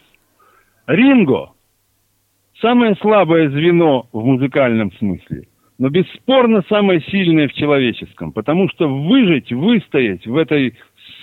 Ринго– 0.87 1.51
самое 2.61 2.95
слабое 2.95 3.49
звено 3.49 4.07
в 4.11 4.23
музыкальном 4.25 4.91
смысле, 4.93 5.47
но 5.77 5.89
бесспорно 5.89 6.63
самое 6.69 7.01
сильное 7.01 7.47
в 7.47 7.53
человеческом, 7.53 8.31
потому 8.31 8.69
что 8.69 8.87
выжить, 8.87 9.51
выстоять 9.51 10.25
в 10.25 10.35
этой 10.35 10.75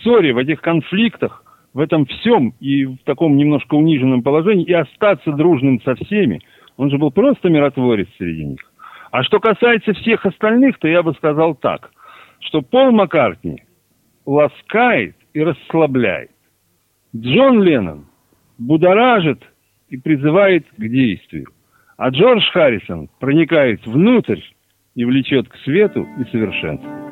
ссоре, 0.02 0.32
в 0.32 0.38
этих 0.38 0.60
конфликтах, 0.60 1.44
в 1.74 1.78
этом 1.78 2.06
всем 2.06 2.54
и 2.60 2.84
в 2.84 2.98
таком 3.04 3.36
немножко 3.36 3.74
униженном 3.74 4.22
положении, 4.22 4.64
и 4.64 4.72
остаться 4.72 5.32
дружным 5.32 5.80
со 5.82 5.94
всеми, 5.94 6.40
он 6.76 6.90
же 6.90 6.98
был 6.98 7.10
просто 7.10 7.48
миротворец 7.48 8.08
среди 8.18 8.44
них. 8.44 8.60
А 9.10 9.22
что 9.22 9.40
касается 9.40 9.92
всех 9.94 10.24
остальных, 10.24 10.78
то 10.78 10.88
я 10.88 11.02
бы 11.02 11.14
сказал 11.14 11.54
так, 11.54 11.90
что 12.40 12.62
Пол 12.62 12.92
Маккартни 12.92 13.62
ласкает 14.24 15.16
и 15.34 15.42
расслабляет. 15.42 16.30
Джон 17.14 17.62
Леннон 17.62 18.06
будоражит 18.58 19.42
и 19.88 19.98
призывает 19.98 20.66
к 20.76 20.80
действию. 20.80 21.48
А 21.98 22.08
Джордж 22.08 22.42
Харрисон 22.52 23.10
проникает 23.20 23.86
внутрь 23.86 24.40
и 24.94 25.04
влечет 25.04 25.48
к 25.48 25.56
свету 25.58 26.06
и 26.18 26.24
совершенству. 26.30 27.11